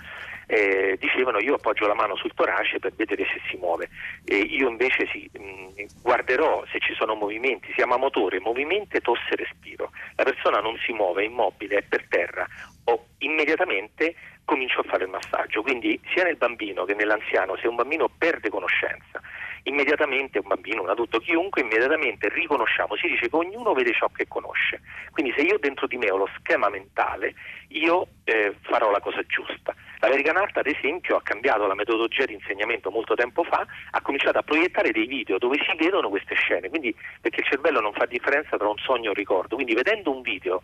eh, 0.47 0.97
dicevano 0.99 1.39
io 1.39 1.53
appoggio 1.53 1.85
la 1.85 1.93
mano 1.93 2.15
sul 2.15 2.33
torace 2.33 2.79
per 2.79 2.93
vedere 2.95 3.25
se 3.25 3.39
si 3.47 3.57
muove. 3.57 3.89
E 4.25 4.37
io 4.37 4.69
invece 4.69 5.05
sì, 5.05 5.29
mh, 5.31 5.41
mm, 5.43 5.85
guarderò 6.01 6.65
se 6.71 6.79
ci 6.79 6.95
sono 6.95 7.13
movimenti, 7.13 7.67
si 7.67 7.73
chiama 7.73 7.97
motore, 7.97 8.39
movimento, 8.39 8.99
tosse, 8.99 9.35
respiro. 9.35 9.91
La 10.15 10.23
persona 10.23 10.59
non 10.61 10.79
si 10.83 10.93
muove, 10.93 11.21
è 11.21 11.25
immobile, 11.27 11.77
è 11.77 11.83
per 11.83 12.07
terra 12.09 12.47
o 12.85 13.05
immediatamente 13.19 14.15
comincio 14.45 14.79
a 14.79 14.83
fare 14.83 15.03
il 15.03 15.11
massaggio. 15.11 15.61
Quindi 15.61 16.01
sia 16.11 16.23
nel 16.23 16.37
bambino 16.37 16.85
che 16.85 16.95
nell'anziano, 16.95 17.55
se 17.57 17.67
un 17.67 17.75
bambino 17.75 18.09
perde 18.17 18.49
conoscenza, 18.49 19.21
immediatamente 19.63 20.39
un 20.39 20.47
bambino, 20.47 20.83
un 20.83 20.89
adulto, 20.89 21.19
chiunque, 21.19 21.61
immediatamente 21.61 22.29
riconosciamo, 22.29 22.95
si 22.95 23.07
dice 23.07 23.29
che 23.29 23.35
ognuno 23.35 23.73
vede 23.73 23.93
ciò 23.93 24.07
che 24.09 24.27
conosce. 24.27 24.81
Quindi 25.11 25.33
se 25.35 25.41
io 25.41 25.57
dentro 25.59 25.87
di 25.87 25.97
me 25.97 26.09
ho 26.09 26.17
lo 26.17 26.29
schema 26.37 26.69
mentale, 26.69 27.33
io 27.69 28.07
eh, 28.23 28.55
farò 28.61 28.89
la 28.91 28.99
cosa 28.99 29.21
giusta. 29.23 29.73
L'American 29.99 30.37
Art, 30.37 30.55
ad 30.57 30.67
esempio, 30.67 31.17
ha 31.17 31.21
cambiato 31.21 31.67
la 31.67 31.75
metodologia 31.75 32.25
di 32.25 32.33
insegnamento 32.33 32.89
molto 32.89 33.15
tempo 33.15 33.43
fa, 33.43 33.65
ha 33.91 34.01
cominciato 34.01 34.37
a 34.37 34.43
proiettare 34.43 34.91
dei 34.91 35.07
video 35.07 35.37
dove 35.37 35.57
si 35.57 35.75
vedono 35.75 36.09
queste 36.09 36.35
scene, 36.35 36.69
quindi 36.69 36.95
perché 37.19 37.41
il 37.41 37.47
cervello 37.47 37.81
non 37.81 37.93
fa 37.93 38.05
differenza 38.05 38.57
tra 38.57 38.69
un 38.69 38.77
sogno 38.77 39.05
e 39.05 39.09
un 39.09 39.13
ricordo. 39.15 39.55
Quindi 39.55 39.73
vedendo 39.73 40.11
un 40.11 40.21
video 40.21 40.61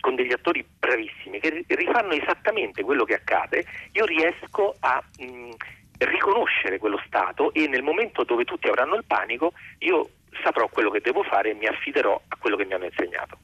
con 0.00 0.14
degli 0.14 0.32
attori 0.32 0.64
bravissimi 0.78 1.40
che 1.40 1.64
rifanno 1.66 2.12
esattamente 2.12 2.82
quello 2.82 3.04
che 3.04 3.14
accade, 3.14 3.64
io 3.92 4.04
riesco 4.06 4.76
a 4.80 5.02
mh, 5.18 5.50
riconoscere 5.98 6.78
quello 6.78 7.00
stato 7.06 7.52
e 7.52 7.66
nel 7.66 7.82
momento 7.82 8.24
dove 8.24 8.44
tutti 8.44 8.68
avranno 8.68 8.94
il 8.94 9.04
panico 9.04 9.52
io 9.78 10.10
saprò 10.42 10.68
quello 10.68 10.90
che 10.90 11.00
devo 11.00 11.22
fare 11.22 11.50
e 11.50 11.54
mi 11.54 11.66
affiderò 11.66 12.20
a 12.28 12.36
quello 12.38 12.56
che 12.56 12.64
mi 12.64 12.74
hanno 12.74 12.84
insegnato. 12.84 13.38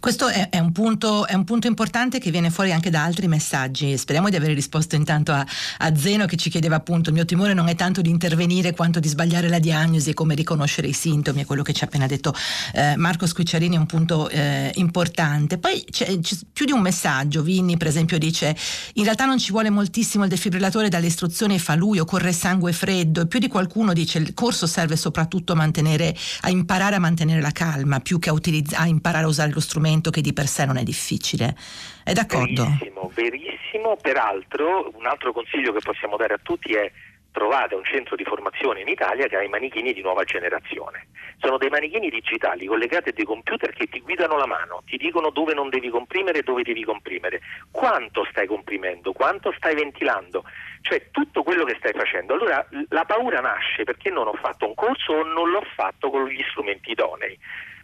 Questo 0.00 0.28
è, 0.28 0.48
è, 0.48 0.58
un 0.58 0.72
punto, 0.72 1.26
è, 1.26 1.34
un 1.34 1.44
punto, 1.44 1.66
importante 1.66 2.18
che 2.18 2.30
viene 2.30 2.50
fuori 2.50 2.72
anche 2.72 2.88
da 2.88 3.04
altri 3.04 3.28
messaggi. 3.28 3.98
Speriamo 3.98 4.30
di 4.30 4.36
aver 4.36 4.54
risposto 4.54 4.94
intanto 4.94 5.32
a, 5.32 5.44
a, 5.78 5.96
Zeno 5.96 6.24
che 6.24 6.36
ci 6.36 6.48
chiedeva 6.48 6.76
appunto 6.76 7.10
il 7.10 7.16
mio 7.16 7.24
timore 7.24 7.52
non 7.52 7.68
è 7.68 7.74
tanto 7.74 8.00
di 8.00 8.08
intervenire 8.08 8.72
quanto 8.72 9.00
di 9.00 9.08
sbagliare 9.08 9.48
la 9.48 9.58
diagnosi 9.58 10.10
e 10.10 10.14
come 10.14 10.34
riconoscere 10.34 10.86
i 10.86 10.92
sintomi, 10.92 11.42
è 11.42 11.44
quello 11.44 11.62
che 11.62 11.72
ci 11.72 11.82
ha 11.82 11.86
appena 11.86 12.06
detto 12.06 12.34
eh, 12.72 12.96
Marco 12.96 13.26
Squicciarini, 13.26 13.74
è 13.74 13.78
un 13.78 13.86
punto 13.86 14.28
eh, 14.30 14.70
importante. 14.76 15.58
Poi 15.58 15.84
c'è, 15.90 16.18
c'è, 16.20 16.36
più 16.52 16.64
di 16.64 16.72
un 16.72 16.80
messaggio, 16.80 17.42
Vinni 17.42 17.76
per 17.76 17.88
esempio 17.88 18.18
dice 18.18 18.56
in 18.94 19.04
realtà 19.04 19.26
non 19.26 19.38
ci 19.38 19.50
vuole 19.50 19.68
moltissimo 19.68 20.24
il 20.24 20.30
defibrillatore 20.30 20.88
dalle 20.88 21.06
istruzioni 21.06 21.58
fa 21.58 21.74
lui, 21.74 21.98
occorre 21.98 22.32
sangue 22.32 22.72
freddo 22.72 23.22
e 23.22 23.26
più 23.26 23.38
di 23.38 23.48
qualcuno 23.48 23.92
dice 23.92 24.18
il 24.18 24.32
corso 24.32 24.66
serve 24.66 24.96
soprattutto 24.96 25.52
a 25.52 25.56
mantenere, 25.56 26.16
a 26.42 26.50
imparare 26.50 26.96
a 26.96 27.00
mantenere 27.00 27.40
la 27.40 27.52
calma 27.52 28.00
più 28.00 28.18
che 28.18 28.30
a, 28.30 28.32
utilizz- 28.32 28.74
a 28.74 28.86
imparare 28.86 29.24
a 29.24 29.28
usare 29.28 29.39
lo 29.46 29.60
strumento 29.60 29.78
strumento 29.80 30.10
che 30.10 30.20
di 30.20 30.32
per 30.32 30.46
sé 30.46 30.66
non 30.66 30.76
è 30.76 30.82
difficile. 30.82 31.56
È 32.04 32.12
d'accordo? 32.12 32.64
Verissimo, 32.64 33.10
verissimo. 33.14 33.96
Peraltro 34.00 34.90
un 34.94 35.06
altro 35.06 35.32
consiglio 35.32 35.72
che 35.72 35.80
possiamo 35.80 36.16
dare 36.16 36.34
a 36.34 36.40
tutti 36.42 36.72
è 36.72 36.90
trovate 37.32 37.76
un 37.76 37.84
centro 37.84 38.16
di 38.16 38.24
formazione 38.24 38.80
in 38.80 38.88
Italia 38.88 39.28
che 39.28 39.36
ha 39.36 39.42
i 39.42 39.48
manichini 39.48 39.92
di 39.92 40.02
nuova 40.02 40.24
generazione. 40.24 41.06
Sono 41.38 41.58
dei 41.58 41.68
manichini 41.68 42.10
digitali 42.10 42.66
collegati 42.66 43.10
a 43.10 43.12
dei 43.12 43.24
computer 43.24 43.72
che 43.72 43.86
ti 43.86 44.00
guidano 44.00 44.36
la 44.36 44.46
mano, 44.46 44.82
ti 44.84 44.96
dicono 44.96 45.30
dove 45.30 45.54
non 45.54 45.70
devi 45.70 45.88
comprimere 45.90 46.40
e 46.40 46.42
dove 46.42 46.62
devi 46.62 46.82
comprimere, 46.82 47.40
quanto 47.70 48.26
stai 48.30 48.46
comprimendo, 48.48 49.12
quanto 49.12 49.54
stai 49.56 49.76
ventilando, 49.76 50.42
cioè 50.82 51.08
tutto 51.12 51.44
quello 51.44 51.64
che 51.64 51.76
stai 51.78 51.92
facendo. 51.92 52.34
Allora 52.34 52.66
la 52.88 53.04
paura 53.04 53.40
nasce 53.40 53.84
perché 53.84 54.10
non 54.10 54.26
ho 54.26 54.34
fatto 54.34 54.66
un 54.66 54.74
corso 54.74 55.12
o 55.12 55.22
non 55.22 55.50
l'ho 55.50 55.64
fatto 55.76 56.10
con 56.10 56.26
gli 56.26 56.42
strumenti 56.50 56.90
idonei. 56.90 57.38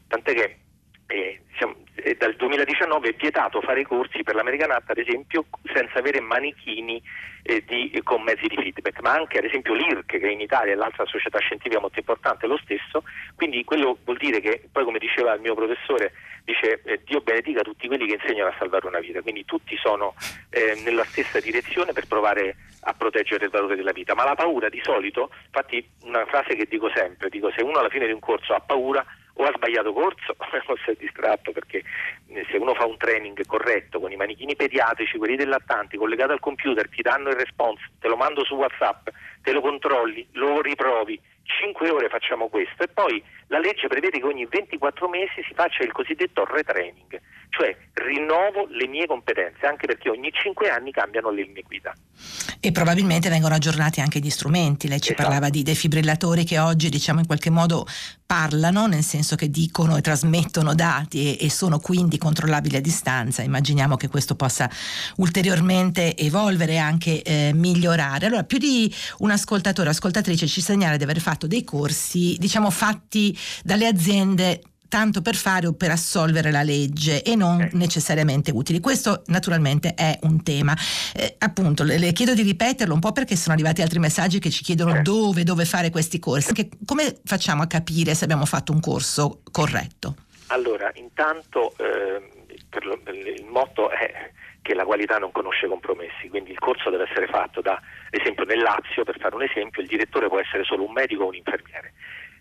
Tant'è 0.08 0.34
che 0.34 0.56
eh, 1.06 1.40
diciamo, 1.50 1.74
eh, 1.94 2.16
dal 2.16 2.34
2019 2.34 3.08
è 3.08 3.14
vietato 3.14 3.60
fare 3.60 3.84
corsi 3.84 4.22
per 4.22 4.34
l'American 4.34 4.70
Art, 4.70 4.90
ad 4.90 4.98
esempio, 4.98 5.46
senza 5.72 5.98
avere 5.98 6.20
manichini 6.20 7.02
eh, 7.42 7.64
di, 7.66 8.00
con 8.02 8.22
mezzi 8.22 8.46
di 8.46 8.56
feedback, 8.56 9.00
ma 9.00 9.12
anche 9.12 9.38
ad 9.38 9.44
esempio 9.44 9.74
l'IRC, 9.74 10.18
che 10.18 10.28
in 10.28 10.40
Italia 10.40 10.72
è 10.72 10.76
l'altra 10.76 11.06
società 11.06 11.38
scientifica 11.38 11.80
molto 11.80 11.98
importante, 11.98 12.46
lo 12.46 12.58
stesso. 12.58 13.04
Quindi 13.34 13.64
quello 13.64 13.98
vuol 14.04 14.18
dire 14.18 14.40
che, 14.40 14.68
poi 14.70 14.84
come 14.84 14.98
diceva 14.98 15.34
il 15.34 15.40
mio 15.40 15.54
professore, 15.54 16.12
dice 16.44 16.80
eh, 16.84 17.00
Dio 17.04 17.20
benedica 17.20 17.62
tutti 17.62 17.86
quelli 17.86 18.06
che 18.06 18.18
insegnano 18.20 18.50
a 18.50 18.54
salvare 18.58 18.86
una 18.86 19.00
vita, 19.00 19.22
quindi 19.22 19.44
tutti 19.44 19.76
sono 19.76 20.14
eh, 20.50 20.80
nella 20.84 21.04
stessa 21.04 21.40
direzione 21.40 21.92
per 21.92 22.06
provare 22.06 22.56
a 22.80 22.94
proteggere 22.94 23.46
il 23.46 23.50
valore 23.50 23.76
della 23.76 23.92
vita. 23.92 24.14
Ma 24.14 24.24
la 24.24 24.34
paura 24.34 24.68
di 24.68 24.80
solito, 24.82 25.30
infatti 25.46 25.84
una 26.02 26.24
frase 26.26 26.54
che 26.54 26.66
dico 26.68 26.90
sempre, 26.94 27.28
dico 27.28 27.50
se 27.50 27.62
uno 27.62 27.78
alla 27.78 27.88
fine 27.88 28.06
di 28.06 28.12
un 28.12 28.20
corso 28.20 28.54
ha 28.54 28.60
paura, 28.60 29.04
o 29.38 29.44
ha 29.44 29.52
sbagliato 29.54 29.92
corso 29.92 30.34
o 30.38 30.76
si 30.84 30.90
è 30.90 30.96
distratto 30.98 31.52
perché 31.52 31.82
eh, 32.28 32.46
se 32.50 32.56
uno 32.56 32.74
fa 32.74 32.86
un 32.86 32.96
training 32.96 33.44
corretto 33.46 34.00
con 34.00 34.12
i 34.12 34.16
manichini 34.16 34.56
pediatrici, 34.56 35.18
quelli 35.18 35.36
dei 35.36 35.46
lattanti, 35.46 35.96
collegato 35.96 36.32
al 36.32 36.40
computer, 36.40 36.88
ti 36.88 37.02
danno 37.02 37.28
il 37.28 37.36
response, 37.36 37.82
te 38.00 38.08
lo 38.08 38.16
mando 38.16 38.44
su 38.44 38.54
WhatsApp, 38.54 39.08
te 39.42 39.52
lo 39.52 39.60
controlli, 39.60 40.26
lo 40.32 40.60
riprovi, 40.60 41.20
5 41.46 41.90
ore 41.90 42.08
facciamo 42.08 42.48
questo 42.48 42.82
e 42.82 42.88
poi 42.88 43.22
la 43.48 43.58
legge 43.58 43.86
prevede 43.86 44.18
che 44.18 44.24
ogni 44.24 44.46
24 44.46 45.08
mesi 45.08 45.42
si 45.46 45.54
faccia 45.54 45.84
il 45.84 45.92
cosiddetto 45.92 46.44
retraining, 46.44 47.20
cioè 47.50 47.76
rinnovo 47.92 48.66
le 48.70 48.86
mie 48.88 49.06
competenze, 49.06 49.66
anche 49.66 49.86
perché 49.86 50.10
ogni 50.10 50.30
5 50.32 50.68
anni 50.68 50.90
cambiano 50.90 51.30
le 51.30 51.44
linee 51.44 51.62
guida. 51.62 51.94
E 52.58 52.72
probabilmente 52.72 53.28
vengono 53.28 53.54
aggiornati 53.54 54.00
anche 54.00 54.18
gli 54.18 54.30
strumenti, 54.30 54.88
lei 54.88 55.00
ci 55.00 55.12
esatto. 55.12 55.22
parlava 55.22 55.50
di 55.50 55.62
defibrillatori 55.62 56.44
che 56.44 56.58
oggi 56.58 56.88
diciamo 56.88 57.20
in 57.20 57.26
qualche 57.26 57.50
modo 57.50 57.86
parlano, 58.26 58.86
nel 58.86 59.04
senso 59.04 59.36
che 59.36 59.48
dicono 59.48 59.96
e 59.96 60.00
trasmettono 60.00 60.74
dati 60.74 61.36
e, 61.36 61.46
e 61.46 61.50
sono 61.50 61.78
quindi 61.78 62.18
controllabili 62.18 62.76
a 62.76 62.80
distanza, 62.80 63.42
immaginiamo 63.42 63.96
che 63.96 64.08
questo 64.08 64.34
possa 64.34 64.68
ulteriormente 65.16 66.16
evolvere 66.16 66.72
e 66.72 66.78
anche 66.78 67.22
eh, 67.22 67.52
migliorare. 67.54 68.26
Allora 68.26 68.42
più 68.42 68.58
di 68.58 68.92
un 69.18 69.30
ascoltatore 69.30 69.88
o 69.88 69.92
ascoltatrice 69.92 70.48
ci 70.48 70.60
segnala 70.60 70.96
di 70.96 71.04
aver 71.04 71.20
fatto 71.20 71.46
dei 71.46 71.62
corsi 71.62 72.36
diciamo 72.38 72.70
fatti 72.70 73.35
dalle 73.62 73.86
aziende 73.86 74.60
tanto 74.88 75.22
per 75.22 75.34
fare 75.34 75.66
o 75.66 75.74
per 75.74 75.90
assolvere 75.90 76.50
la 76.50 76.62
legge 76.62 77.22
e 77.22 77.34
non 77.34 77.56
okay. 77.56 77.70
necessariamente 77.72 78.50
utili. 78.50 78.80
Questo 78.80 79.22
naturalmente 79.26 79.94
è 79.94 80.18
un 80.22 80.42
tema. 80.42 80.74
Eh, 81.14 81.34
appunto, 81.38 81.84
le, 81.84 81.98
le, 81.98 82.12
chiedo 82.12 82.34
di 82.34 82.42
ripeterlo 82.42 82.94
un 82.94 83.00
po' 83.00 83.12
perché 83.12 83.36
sono 83.36 83.54
arrivati 83.54 83.82
altri 83.82 83.98
messaggi 83.98 84.38
che 84.38 84.50
ci 84.50 84.62
chiedono 84.62 84.90
okay. 84.92 85.02
dove, 85.02 85.44
dove 85.44 85.64
fare 85.64 85.90
questi 85.90 86.18
corsi. 86.18 86.52
Che, 86.52 86.68
come 86.84 87.16
facciamo 87.24 87.62
a 87.62 87.66
capire 87.66 88.14
se 88.14 88.24
abbiamo 88.24 88.46
fatto 88.46 88.72
un 88.72 88.80
corso 88.80 89.42
corretto? 89.50 90.16
Allora, 90.48 90.90
intanto 90.94 91.74
eh, 91.78 92.22
lo, 92.82 93.00
il 93.12 93.46
motto 93.46 93.90
è 93.90 94.30
che 94.62 94.74
la 94.74 94.84
qualità 94.84 95.18
non 95.18 95.30
conosce 95.30 95.68
compromessi, 95.68 96.28
quindi 96.28 96.50
il 96.50 96.58
corso 96.58 96.90
deve 96.90 97.04
essere 97.08 97.26
fatto 97.28 97.60
da, 97.60 97.74
ad 97.74 98.20
esempio 98.20 98.44
nel 98.44 98.58
Lazio, 98.58 99.04
per 99.04 99.16
fare 99.18 99.34
un 99.34 99.42
esempio, 99.42 99.80
il 99.80 99.86
direttore 99.86 100.26
può 100.26 100.40
essere 100.40 100.64
solo 100.64 100.84
un 100.84 100.92
medico 100.92 101.22
o 101.22 101.28
un 101.28 101.36
infermiere 101.36 101.92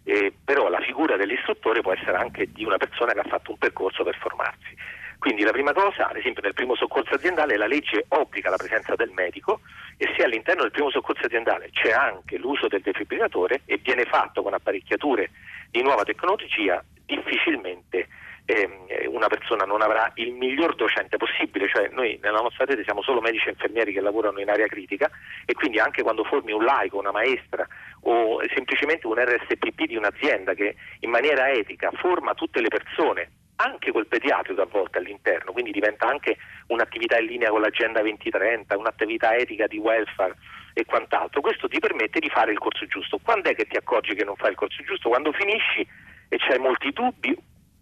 eh, 0.06 0.32
però 0.44 0.70
la 0.70 0.80
figura 0.80 1.18
dell'istruttore 1.18 1.82
può 1.82 1.92
essere 1.92 2.16
anche 2.16 2.48
di 2.52 2.64
una 2.64 2.78
persona 2.78 3.12
che 3.12 3.20
ha 3.20 3.28
fatto 3.28 3.52
un 3.52 3.58
percorso 3.58 4.04
per 4.04 4.16
formarsi. 4.18 4.74
Quindi 5.18 5.44
la 5.44 5.52
prima 5.52 5.74
cosa, 5.74 6.08
ad 6.08 6.18
esempio 6.18 6.44
nel 6.44 6.54
primo 6.54 6.76
soccorso 6.76 7.16
aziendale, 7.16 7.58
la 7.58 7.66
legge 7.66 8.06
obbliga 8.10 8.52
la 8.52 8.58
presenza 8.58 8.96
del 8.96 9.10
medico 9.10 9.62
e 9.98 10.14
se 10.16 10.24
all'interno 10.24 10.62
del 10.62 10.72
primo 10.72 10.92
soccorso 10.92 11.26
aziendale 11.26 11.70
c'è 11.72 11.92
anche 11.92 12.38
l'uso 12.38 12.68
del 12.68 12.82
defibrillatore 12.82 13.62
e 13.66 13.80
viene 13.82 14.06
fatto 14.06 14.44
con 14.44 14.54
apparecchiature 14.54 15.32
di 15.72 15.82
nuova 15.82 16.04
tecnologia, 16.04 16.84
difficilmente 17.06 18.08
eh, 18.46 19.08
una 19.08 19.28
persona 19.28 19.66
non 19.66 19.82
avrà 19.82 20.12
il 20.16 20.32
miglior 20.32 20.76
docente 20.76 21.18
possibile, 21.18 21.68
cioè 21.68 21.90
noi 21.90 22.20
nella 22.22 22.42
nostra 22.42 22.66
rete 22.66 22.84
siamo 22.84 23.02
solo 23.02 23.22
medici 23.22 23.48
e 23.48 23.52
infermieri 23.52 23.92
che 23.92 24.02
lavorano 24.02 24.40
in 24.40 24.50
area 24.50 24.68
critica 24.68 25.10
e 25.46 25.54
quindi 25.54 25.80
anche 25.80 26.04
quando 26.04 26.24
formi 26.24 26.52
un 26.52 26.64
laico, 26.64 27.00
una 27.00 27.12
maestra 27.12 27.68
o 28.02 28.40
semplicemente 28.54 29.08
un 29.08 29.16
RSPP 29.16 29.86
di 29.86 29.96
un'azienda 29.96 30.54
che 30.54 30.76
in 31.00 31.10
maniera 31.10 31.50
etica 31.50 31.90
forma 31.96 32.34
tutte 32.36 32.62
le 32.62 32.68
persone 32.68 33.30
anche 33.58 33.92
col 33.92 34.08
pediatrico 34.08 34.62
a 34.62 34.68
volte 34.70 34.98
all'interno, 34.98 35.52
quindi 35.52 35.72
diventa 35.72 36.08
anche 36.08 36.38
un'attività 36.68 37.18
in 37.18 37.28
linea 37.28 37.50
con 37.50 37.62
l'agenda 37.62 38.02
2030, 38.02 38.78
un'attività 38.78 39.34
etica 39.36 39.66
di 39.66 39.78
welfare 39.78 40.36
e 40.74 40.84
quant'altro. 40.86 41.40
Questo 41.40 41.70
ti 41.70 41.80
permette 41.80 42.20
di 42.20 42.30
fare 42.30 42.52
il 42.52 42.60
corso 42.60 42.86
giusto. 42.86 43.18
Quando 43.24 43.50
è 43.50 43.56
che 43.56 43.66
ti 43.66 43.78
accorgi 43.78 44.14
che 44.14 44.26
non 44.26 44.36
fai 44.36 44.52
il 44.52 44.58
corso 44.58 44.84
giusto? 44.84 45.08
Quando 45.08 45.32
finisci 45.32 45.88
e 46.28 46.38
c'hai 46.38 46.60
molti 46.60 46.92
dubbi 46.92 47.36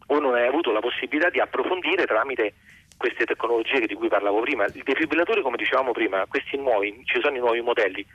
o 0.07 0.19
non 0.19 0.35
hai 0.35 0.47
avuto 0.47 0.71
la 0.71 0.79
possibilità 0.79 1.29
di 1.29 1.39
approfondire 1.39 2.05
tramite 2.05 2.53
queste 2.97 3.25
tecnologie 3.25 3.85
di 3.85 3.95
cui 3.95 4.07
parlavo 4.07 4.41
prima. 4.41 4.65
Il 4.65 4.83
defibrillatore, 4.83 5.41
come 5.41 5.57
dicevamo 5.57 5.91
prima, 5.91 6.25
questi 6.27 6.57
nuovi, 6.57 7.01
ci 7.05 7.19
sono 7.21 7.35
i 7.35 7.39
nuovi 7.39 7.61
modelli 7.61 8.05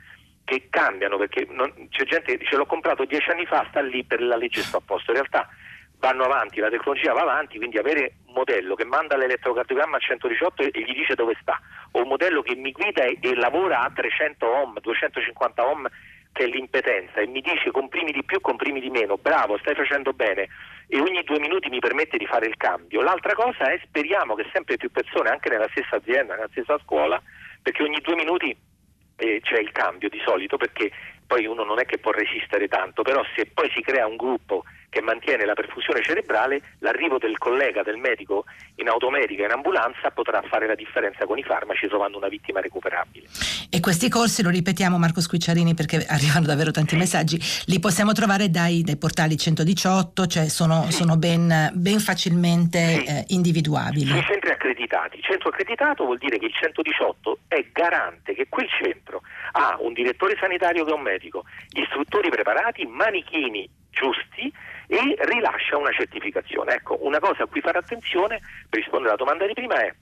che 0.43 0.67
cambiano 0.69 1.17
perché 1.17 1.45
non, 1.49 1.71
c'è 1.89 2.05
gente 2.05 2.31
che 2.31 2.37
dice 2.37 2.55
l'ho 2.55 2.65
comprato 2.65 3.05
dieci 3.05 3.29
anni 3.29 3.45
fa, 3.45 3.65
sta 3.69 3.81
lì 3.81 4.03
per 4.03 4.21
la 4.21 4.35
legge 4.35 4.61
sto 4.61 4.77
a 4.77 4.81
posto. 4.83 5.11
In 5.11 5.17
realtà 5.17 5.47
vanno 5.99 6.23
avanti, 6.23 6.59
la 6.59 6.69
tecnologia 6.69 7.13
va 7.13 7.21
avanti, 7.21 7.57
quindi 7.57 7.77
avere 7.77 8.13
un 8.27 8.33
modello 8.33 8.73
che 8.73 8.85
manda 8.85 9.17
l'elettrocardiogramma 9.17 9.97
a 9.97 9.99
118 9.99 10.63
e, 10.63 10.71
gli 10.73 10.93
dice 10.93 11.13
dove 11.13 11.37
sta, 11.41 11.59
o 11.91 12.01
un 12.01 12.07
modello 12.07 12.41
che 12.41 12.55
mi 12.55 12.71
guida 12.71 13.03
e, 13.03 13.17
e 13.21 13.35
lavora 13.35 13.81
a 13.81 13.91
300 13.93 14.45
ohm, 14.47 14.79
250 14.79 15.67
ohm 15.67 15.87
che 16.31 16.45
è 16.45 16.47
l'impetenza 16.47 17.19
e 17.19 17.27
mi 17.27 17.41
dice 17.41 17.71
comprimi 17.71 18.11
di 18.11 18.23
più, 18.23 18.39
comprimi 18.39 18.79
di 18.79 18.89
meno, 18.89 19.17
bravo, 19.17 19.57
stai 19.57 19.75
facendo 19.75 20.13
bene 20.13 20.47
e 20.91 20.99
ogni 20.99 21.23
due 21.23 21.39
minuti 21.39 21.69
mi 21.69 21.77
permette 21.77 22.17
di 22.17 22.25
fare 22.25 22.47
il 22.47 22.57
cambio. 22.57 23.03
L'altra 23.03 23.35
cosa 23.35 23.71
è 23.71 23.79
speriamo 23.85 24.33
che 24.33 24.49
sempre 24.51 24.75
più 24.75 24.89
persone, 24.89 25.29
anche 25.29 25.49
nella 25.49 25.69
stessa 25.69 25.97
azienda, 25.97 26.33
nella 26.33 26.49
stessa 26.49 26.79
scuola, 26.83 27.21
perché 27.61 27.83
ogni 27.83 28.01
due 28.01 28.15
minuti 28.15 28.57
eh, 29.17 29.39
c'è 29.41 29.59
il 29.59 29.71
cambio 29.71 30.09
di 30.09 30.19
solito, 30.25 30.57
perché 30.57 30.91
poi 31.27 31.45
uno 31.45 31.63
non 31.63 31.79
è 31.79 31.85
che 31.85 31.99
può 31.99 32.11
resistere 32.11 32.67
tanto, 32.67 33.03
però 33.03 33.23
se 33.35 33.45
poi 33.45 33.69
si 33.69 33.81
crea 33.81 34.07
un 34.07 34.15
gruppo 34.15 34.63
che 34.89 35.01
mantiene 35.01 35.45
la 35.45 35.53
perfusione 35.53 36.01
cerebrale, 36.01 36.61
l'arrivo 36.79 37.17
del 37.17 37.37
collega, 37.37 37.83
del 37.83 37.97
medico 37.97 38.45
in 38.75 38.87
automedica, 38.87 39.45
in 39.45 39.51
ambulanza, 39.51 40.09
potrà 40.11 40.41
fare 40.41 40.67
la 40.67 40.75
differenza 40.75 41.25
con 41.25 41.37
i 41.37 41.43
farmaci 41.43 41.87
trovando 41.87 42.17
una 42.17 42.27
vittima 42.27 42.59
recuperabile. 42.59 43.27
E 43.69 43.79
questi 43.79 44.09
corsi, 44.09 44.41
lo 44.41 44.49
ripetiamo 44.49 44.97
Marco 44.97 45.21
Squicciarini 45.21 45.75
perché 45.75 46.03
arrivano 46.07 46.47
davvero 46.47 46.71
tanti 46.71 46.95
messaggi, 46.95 47.39
li 47.67 47.79
possiamo 47.79 48.13
trovare 48.13 48.49
dai, 48.49 48.81
dai 48.81 48.97
portali 48.97 49.37
118, 49.37 50.25
cioè 50.25 50.47
sono, 50.47 50.89
sono 50.89 51.17
ben, 51.17 51.71
ben, 51.73 51.99
facilmente 51.99 52.79
eh, 52.79 53.25
individuabili. 53.27 54.07
Sono 54.07 54.23
centri 54.23 54.49
accreditati. 54.49 55.21
Centro 55.21 55.49
accreditato 55.49 56.05
vuol 56.05 56.17
dire 56.17 56.39
che 56.39 56.45
il 56.45 56.53
118 56.53 57.39
è 57.47 57.63
garante 57.71 58.33
che 58.33 58.47
quel 58.49 58.67
centro 58.69 59.21
ha 59.51 59.77
un 59.79 59.93
direttore 59.93 60.35
sanitario 60.39 60.83
che 60.83 60.91
è 60.91 60.93
un 60.93 61.01
medico, 61.01 61.43
istruttori 61.73 62.29
preparati, 62.29 62.85
manichini 62.85 63.69
giusti 63.91 64.51
e 64.91 65.15
rilascia 65.19 65.77
una 65.77 65.91
certificazione. 65.91 66.73
Ecco, 66.73 66.97
una 67.05 67.19
cosa 67.19 67.43
a 67.43 67.45
cui 67.45 67.61
fare 67.61 67.77
attenzione 67.77 68.39
per 68.67 68.79
rispondere 68.79 69.09
alla 69.09 69.23
domanda 69.23 69.45
di 69.45 69.53
prima 69.53 69.79
è 69.79 69.93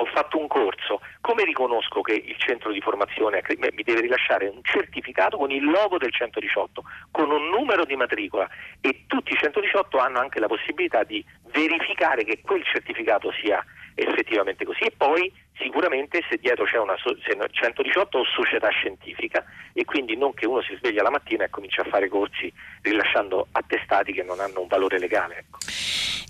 ho 0.00 0.04
fatto 0.06 0.38
un 0.38 0.46
corso, 0.46 1.00
come 1.20 1.44
riconosco 1.44 2.02
che 2.02 2.14
il 2.14 2.36
centro 2.38 2.70
di 2.70 2.80
formazione 2.80 3.42
mi 3.58 3.82
deve 3.82 4.00
rilasciare 4.00 4.46
un 4.46 4.60
certificato 4.62 5.36
con 5.36 5.50
il 5.50 5.64
logo 5.64 5.98
del 5.98 6.12
118, 6.12 6.84
con 7.10 7.30
un 7.30 7.48
numero 7.48 7.84
di 7.84 7.96
matricola 7.96 8.48
e 8.80 9.04
tutti 9.06 9.32
i 9.32 9.36
118 9.36 9.98
hanno 9.98 10.20
anche 10.20 10.38
la 10.38 10.46
possibilità 10.46 11.02
di 11.02 11.24
verificare 11.52 12.24
che 12.24 12.40
quel 12.42 12.64
certificato 12.64 13.32
sia 13.42 13.64
effettivamente 13.96 14.64
così 14.64 14.84
e 14.84 14.92
poi 14.96 15.32
sicuramente 15.58 16.22
se 16.30 16.36
dietro 16.36 16.64
c'è 16.64 16.78
una 16.78 16.94
118 16.96 18.18
o 18.18 18.24
società 18.24 18.68
scientifica 18.68 19.44
e 19.72 19.84
quindi 19.84 20.16
non 20.16 20.32
che 20.32 20.46
uno 20.46 20.62
si 20.62 20.76
sveglia 20.76 21.02
la 21.02 21.10
mattina 21.10 21.44
e 21.44 21.50
comincia 21.50 21.82
a 21.82 21.88
fare 21.88 22.08
corsi 22.08 22.52
rilasciando 22.82 23.48
attestati 23.50 24.12
che 24.12 24.22
non 24.22 24.38
hanno 24.38 24.60
un 24.60 24.68
valore 24.68 25.00
legale. 25.00 25.38
Ecco. 25.38 25.58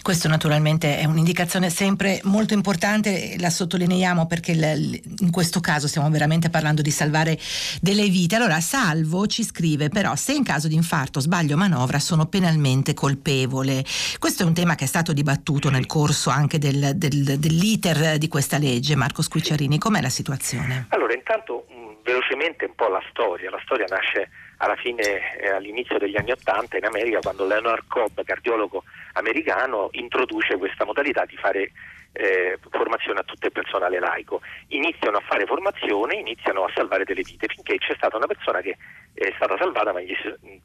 Questo 0.09 0.27
naturalmente 0.29 0.97
è 0.97 1.05
un'indicazione 1.05 1.68
sempre 1.68 2.21
molto 2.25 2.55
importante, 2.55 3.37
la 3.38 3.51
sottolineiamo 3.51 4.27
perché 4.27 4.53
in 4.53 5.31
questo 5.31 5.61
caso 5.61 5.87
stiamo 5.87 6.09
veramente 6.09 6.49
parlando 6.49 6.81
di 6.81 6.90
salvare 6.90 7.38
delle 7.83 8.09
vite. 8.09 8.37
Allora, 8.37 8.59
Salvo 8.61 9.27
ci 9.27 9.44
scrive 9.44 9.90
però 9.90 10.16
se 10.16 10.33
in 10.33 10.44
caso 10.44 10.66
di 10.66 10.77
infarto, 10.77 11.21
sbaglio 11.21 11.59
manovra 11.59 11.99
sono 11.99 12.25
penalmente 12.25 12.94
colpevole. 12.94 13.85
Questo 14.18 14.44
è 14.44 14.47
un 14.47 14.55
tema 14.55 14.77
che 14.77 14.85
è 14.85 14.88
stato 14.88 15.12
dibattuto 15.12 15.68
nel 15.68 15.85
corso 15.85 16.31
anche 16.31 16.57
del, 16.57 16.92
del, 16.94 17.38
dell'iter 17.38 18.16
di 18.16 18.29
questa 18.29 18.57
legge. 18.57 18.97
Marco 18.97 19.21
Squicciarini, 19.21 19.77
com'è 19.77 20.01
la 20.01 20.09
situazione? 20.09 20.87
Allora, 20.88 21.12
intanto 21.12 21.66
mh, 21.68 22.03
velocemente 22.03 22.64
un 22.64 22.75
po' 22.75 22.88
la 22.88 23.03
storia. 23.11 23.51
La 23.51 23.61
storia 23.62 23.85
nasce 23.90 24.31
alla 24.57 24.77
fine, 24.77 25.03
eh, 25.38 25.51
all'inizio 25.51 25.99
degli 25.99 26.16
anni 26.16 26.31
Ottanta 26.31 26.79
in 26.79 26.85
America, 26.85 27.18
quando 27.21 27.47
Leonard 27.47 27.85
Cobb, 27.87 28.21
cardiologo 28.25 28.83
americano, 29.18 29.88
introduce 29.92 30.57
questa 30.57 30.85
modalità 30.85 31.24
di 31.24 31.37
fare 31.37 31.72
eh, 32.12 32.59
formazione 32.70 33.20
a 33.20 33.22
tutto 33.22 33.46
il 33.46 33.52
personale 33.52 33.98
laico. 33.98 34.40
Iniziano 34.68 35.18
a 35.18 35.22
fare 35.26 35.46
formazione, 35.46 36.16
iniziano 36.16 36.64
a 36.64 36.72
salvare 36.74 37.04
delle 37.04 37.22
vite, 37.22 37.46
finché 37.48 37.78
c'è 37.78 37.94
stata 37.96 38.16
una 38.16 38.26
persona 38.26 38.61
che 38.61 38.76
è 39.14 39.33
stata 39.37 39.57
salvata, 39.59 39.92
ma 39.92 40.00
gli 40.00 40.14
si, 40.22 40.61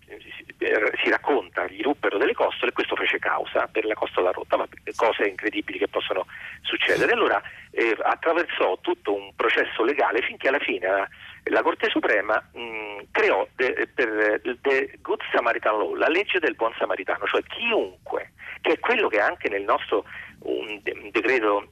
si 1.04 1.10
racconta, 1.10 1.66
gli 1.68 1.82
ruppero 1.82 2.18
delle 2.18 2.34
costole 2.34 2.72
e 2.72 2.74
questo 2.74 2.96
fece 2.96 3.20
causa 3.20 3.68
per 3.68 3.86
la 3.86 3.96
costola 3.96 4.32
rotta, 4.32 4.58
ma 4.58 4.68
cose 4.96 5.28
incredibili 5.28 5.80
che 5.80 5.88
possono 5.88 6.26
succedere. 6.62 7.12
Allora 7.12 7.42
eh, 7.72 7.98
attraversò 8.02 8.78
tutto 8.82 9.14
un 9.14 9.34
processo 9.36 9.84
legale 9.84 10.22
finché 10.22 10.48
alla 10.48 10.60
fine 10.60 10.88
la, 10.88 11.08
la 11.46 11.62
Corte 11.62 11.90
Suprema 11.90 12.42
mh, 12.54 13.06
creò 13.12 13.48
de, 13.56 13.90
per 13.94 14.42
The 14.62 14.98
Good 15.02 15.22
Samaritan 15.34 15.78
Law, 15.78 15.96
la 15.96 16.08
legge 16.08 16.40
del 16.40 16.56
buon 16.56 16.74
samaritano, 16.78 17.26
cioè 17.26 17.42
chiunque, 17.44 18.23
che 18.64 18.74
è 18.74 18.80
quello 18.80 19.10
che 19.10 19.20
anche 19.20 19.50
nel 19.50 19.64
nostro 19.64 20.06
un, 20.40 20.80
decreto 21.12 21.68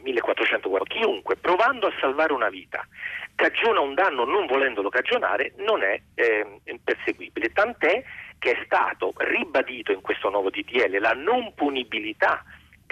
1440, 0.00 0.92
chiunque 0.92 1.36
provando 1.36 1.86
a 1.86 1.92
salvare 2.00 2.32
una 2.32 2.48
vita 2.48 2.84
cagiona 3.34 3.80
un 3.80 3.94
danno 3.94 4.24
non 4.24 4.46
volendolo 4.46 4.88
cagionare 4.88 5.52
non 5.58 5.82
è 5.82 6.00
eh, 6.14 6.60
perseguibile, 6.82 7.52
tant'è 7.52 8.02
che 8.38 8.52
è 8.52 8.62
stato 8.64 9.12
ribadito 9.18 9.92
in 9.92 10.00
questo 10.00 10.30
nuovo 10.30 10.50
DDL 10.50 10.98
la 10.98 11.12
non 11.12 11.54
punibilità 11.54 12.42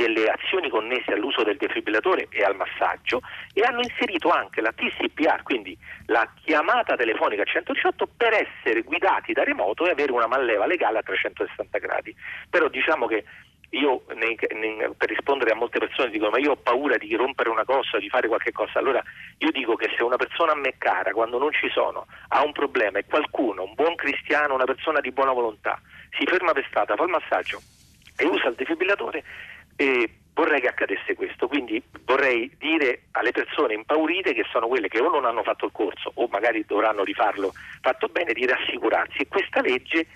delle 0.00 0.28
azioni 0.28 0.70
connesse 0.70 1.12
all'uso 1.12 1.42
del 1.42 1.58
defibrillatore 1.58 2.28
e 2.30 2.42
al 2.42 2.56
massaggio 2.56 3.20
e 3.52 3.60
hanno 3.60 3.82
inserito 3.82 4.30
anche 4.30 4.62
la 4.62 4.72
TCPR, 4.72 5.42
quindi 5.42 5.76
la 6.06 6.26
chiamata 6.42 6.96
telefonica 6.96 7.44
118 7.44 8.08
per 8.16 8.32
essere 8.32 8.80
guidati 8.80 9.34
da 9.34 9.44
remoto 9.44 9.86
e 9.86 9.90
avere 9.90 10.12
una 10.12 10.26
malleva 10.26 10.64
legale 10.64 10.98
a 10.98 11.02
360 11.02 11.78
gradi. 11.78 12.16
Però 12.48 12.68
diciamo 12.68 13.06
che 13.06 13.24
io 13.72 14.04
nei, 14.14 14.38
nei, 14.54 14.90
per 14.96 15.10
rispondere 15.10 15.50
a 15.50 15.54
molte 15.54 15.78
persone 15.78 16.08
dicono 16.08 16.30
ma 16.30 16.38
io 16.38 16.52
ho 16.52 16.56
paura 16.56 16.96
di 16.96 17.14
rompere 17.14 17.50
una 17.50 17.64
cosa, 17.64 17.98
di 17.98 18.08
fare 18.08 18.26
qualche 18.26 18.52
cosa, 18.52 18.78
allora 18.78 19.02
io 19.36 19.50
dico 19.50 19.76
che 19.76 19.92
se 19.96 20.02
una 20.02 20.16
persona 20.16 20.52
a 20.52 20.56
me 20.56 20.74
cara, 20.78 21.12
quando 21.12 21.38
non 21.38 21.52
ci 21.52 21.68
sono, 21.68 22.06
ha 22.28 22.42
un 22.42 22.52
problema 22.52 22.98
e 22.98 23.04
qualcuno, 23.04 23.64
un 23.64 23.74
buon 23.74 23.96
cristiano, 23.96 24.54
una 24.54 24.64
persona 24.64 25.00
di 25.00 25.12
buona 25.12 25.32
volontà, 25.32 25.78
si 26.18 26.24
ferma 26.24 26.52
per 26.52 26.64
strada, 26.68 26.96
fa 26.96 27.04
il 27.04 27.10
massaggio 27.10 27.60
e 28.16 28.24
usa 28.26 28.48
il 28.48 28.54
defibrillatore, 28.54 29.24
eh, 29.80 30.10
vorrei 30.34 30.60
che 30.60 30.68
accadesse 30.68 31.14
questo, 31.14 31.48
quindi 31.48 31.82
vorrei 32.04 32.50
dire 32.58 33.04
alle 33.12 33.30
persone 33.30 33.72
impaurite 33.72 34.34
che 34.34 34.44
sono 34.50 34.68
quelle 34.68 34.88
che 34.88 35.00
o 35.00 35.08
non 35.08 35.24
hanno 35.24 35.42
fatto 35.42 35.64
il 35.64 35.72
corso 35.72 36.12
o 36.14 36.28
magari 36.30 36.64
dovranno 36.66 37.02
rifarlo 37.02 37.52
fatto 37.80 38.08
bene, 38.08 38.34
di 38.34 38.44
rassicurarsi 38.44 39.22
e 39.22 39.28
questa 39.28 39.62
legge 39.62 40.06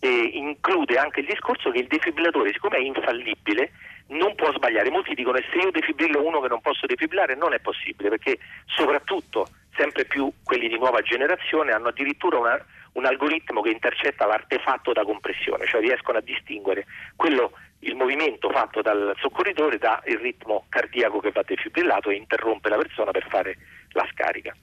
eh, 0.00 0.30
include 0.34 0.98
anche 0.98 1.20
il 1.20 1.26
discorso 1.26 1.70
che 1.70 1.78
il 1.78 1.86
defibrillatore, 1.86 2.52
siccome 2.52 2.76
è 2.76 2.80
infallibile, 2.80 3.72
non 4.08 4.34
può 4.34 4.52
sbagliare. 4.52 4.90
Molti 4.90 5.14
dicono 5.14 5.38
se 5.38 5.56
io 5.56 5.70
defibrillo 5.70 6.22
uno 6.22 6.40
che 6.40 6.48
non 6.48 6.60
posso 6.60 6.84
defibrillare, 6.84 7.34
non 7.34 7.54
è 7.54 7.58
possibile, 7.58 8.10
perché 8.10 8.38
soprattutto 8.66 9.48
sempre 9.74 10.04
più 10.04 10.30
quelli 10.44 10.68
di 10.68 10.76
nuova 10.76 11.00
generazione 11.00 11.72
hanno 11.72 11.88
addirittura 11.88 12.38
una, 12.38 12.62
un 12.92 13.06
algoritmo 13.06 13.62
che 13.62 13.70
intercetta 13.70 14.26
l'artefatto 14.26 14.92
da 14.92 15.04
compressione, 15.04 15.66
cioè 15.66 15.80
riescono 15.80 16.18
a 16.18 16.22
distinguere 16.22 16.84
quello 17.16 17.52
il 17.80 17.94
movimento 17.94 18.50
fatto 18.50 18.82
dal 18.82 19.14
soccorritore 19.18 19.78
dà 19.78 20.02
il 20.06 20.18
ritmo 20.18 20.64
cardiaco 20.68 21.20
che 21.20 21.30
va 21.30 21.42
defibrillato 21.42 22.10
e 22.10 22.16
interrompe 22.16 22.68
la 22.68 22.76
persona 22.76 23.10
per 23.10 23.26
fare 23.28 23.56
la 23.92 24.06
scarica. 24.12 24.54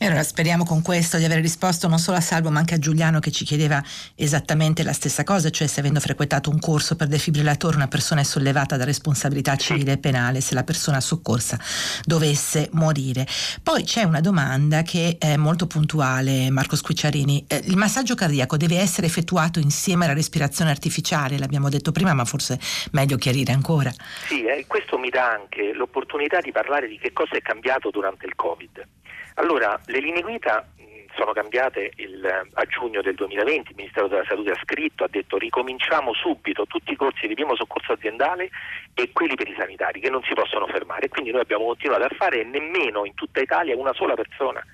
E 0.00 0.06
allora 0.06 0.22
speriamo 0.22 0.64
con 0.64 0.80
questo 0.80 1.16
di 1.16 1.24
aver 1.24 1.40
risposto 1.40 1.88
non 1.88 1.98
solo 1.98 2.18
a 2.18 2.20
Salvo 2.20 2.50
ma 2.50 2.60
anche 2.60 2.74
a 2.74 2.78
Giuliano 2.78 3.18
che 3.18 3.32
ci 3.32 3.44
chiedeva 3.44 3.82
esattamente 4.14 4.84
la 4.84 4.92
stessa 4.92 5.24
cosa, 5.24 5.50
cioè 5.50 5.66
se 5.66 5.80
avendo 5.80 5.98
frequentato 5.98 6.50
un 6.50 6.60
corso 6.60 6.94
per 6.94 7.08
defibrillatore 7.08 7.74
una 7.74 7.88
persona 7.88 8.20
è 8.20 8.24
sollevata 8.24 8.76
da 8.76 8.84
responsabilità 8.84 9.56
civile 9.56 9.92
e 9.92 9.98
penale 9.98 10.40
se 10.40 10.54
la 10.54 10.62
persona 10.62 11.00
soccorsa 11.00 11.58
dovesse 12.04 12.68
morire. 12.72 13.26
Poi 13.60 13.82
c'è 13.82 14.04
una 14.04 14.20
domanda 14.20 14.82
che 14.82 15.16
è 15.18 15.36
molto 15.36 15.66
puntuale, 15.66 16.48
Marco 16.50 16.76
Squicciarini. 16.76 17.46
Eh, 17.48 17.62
il 17.64 17.76
massaggio 17.76 18.14
cardiaco 18.14 18.56
deve 18.56 18.78
essere 18.78 19.06
effettuato 19.08 19.58
insieme 19.58 20.04
alla 20.04 20.14
respirazione 20.14 20.70
artificiale, 20.70 21.38
l'abbiamo 21.38 21.68
detto 21.68 21.90
prima, 21.90 22.14
ma 22.14 22.24
forse 22.24 22.58
meglio 22.92 23.16
chiarire 23.16 23.52
ancora. 23.52 23.92
Sì, 24.28 24.44
eh, 24.44 24.64
questo 24.68 24.96
mi 24.96 25.08
dà 25.08 25.32
anche 25.32 25.72
l'opportunità 25.72 26.40
di 26.40 26.52
parlare 26.52 26.86
di 26.86 26.98
che 26.98 27.12
cosa 27.12 27.36
è 27.36 27.42
cambiato 27.42 27.90
durante 27.90 28.26
il 28.26 28.34
Covid. 28.36 28.67
Covid. 28.68 28.86
Allora, 29.34 29.78
le 29.86 29.98
linee 30.00 30.22
guida 30.22 30.66
sono 31.14 31.32
cambiate 31.32 31.92
il, 31.96 32.24
a 32.24 32.64
giugno 32.64 33.02
del 33.02 33.14
2020, 33.14 33.70
il 33.70 33.76
Ministero 33.76 34.06
della 34.06 34.24
Salute 34.28 34.52
ha 34.52 34.60
scritto, 34.62 35.04
ha 35.04 35.08
detto 35.10 35.36
ricominciamo 35.36 36.12
subito 36.14 36.66
tutti 36.66 36.92
i 36.92 36.96
corsi 36.96 37.26
di 37.26 37.34
primo 37.34 37.56
soccorso 37.56 37.92
aziendale 37.92 38.50
e 38.94 39.10
quelli 39.12 39.34
per 39.34 39.48
i 39.48 39.54
sanitari 39.58 40.00
che 40.00 40.10
non 40.10 40.22
si 40.22 40.34
possono 40.34 40.66
fermare. 40.66 41.08
Quindi 41.08 41.32
noi 41.32 41.40
abbiamo 41.40 41.66
continuato 41.66 42.04
a 42.04 42.14
fare 42.16 42.40
e 42.40 42.44
nemmeno 42.44 43.04
in 43.04 43.14
tutta 43.14 43.40
Italia 43.40 43.76
una 43.76 43.92
sola 43.94 44.14
persona 44.14 44.64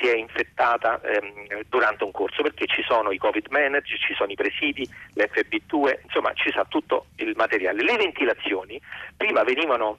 si 0.00 0.08
è 0.08 0.16
infettata 0.16 1.00
ehm, 1.00 1.62
durante 1.68 2.04
un 2.04 2.10
corso 2.10 2.42
perché 2.42 2.66
ci 2.66 2.82
sono 2.86 3.10
i 3.12 3.18
covid 3.18 3.46
manager, 3.48 3.98
ci 3.98 4.14
sono 4.14 4.30
i 4.30 4.34
presidi, 4.34 4.88
l'FB2, 5.14 6.00
insomma 6.04 6.32
ci 6.34 6.50
sa 6.52 6.64
tutto 6.68 7.06
il 7.16 7.32
materiale. 7.34 7.82
Le 7.82 7.96
ventilazioni 7.96 8.80
prima 9.16 9.42
venivano 9.42 9.98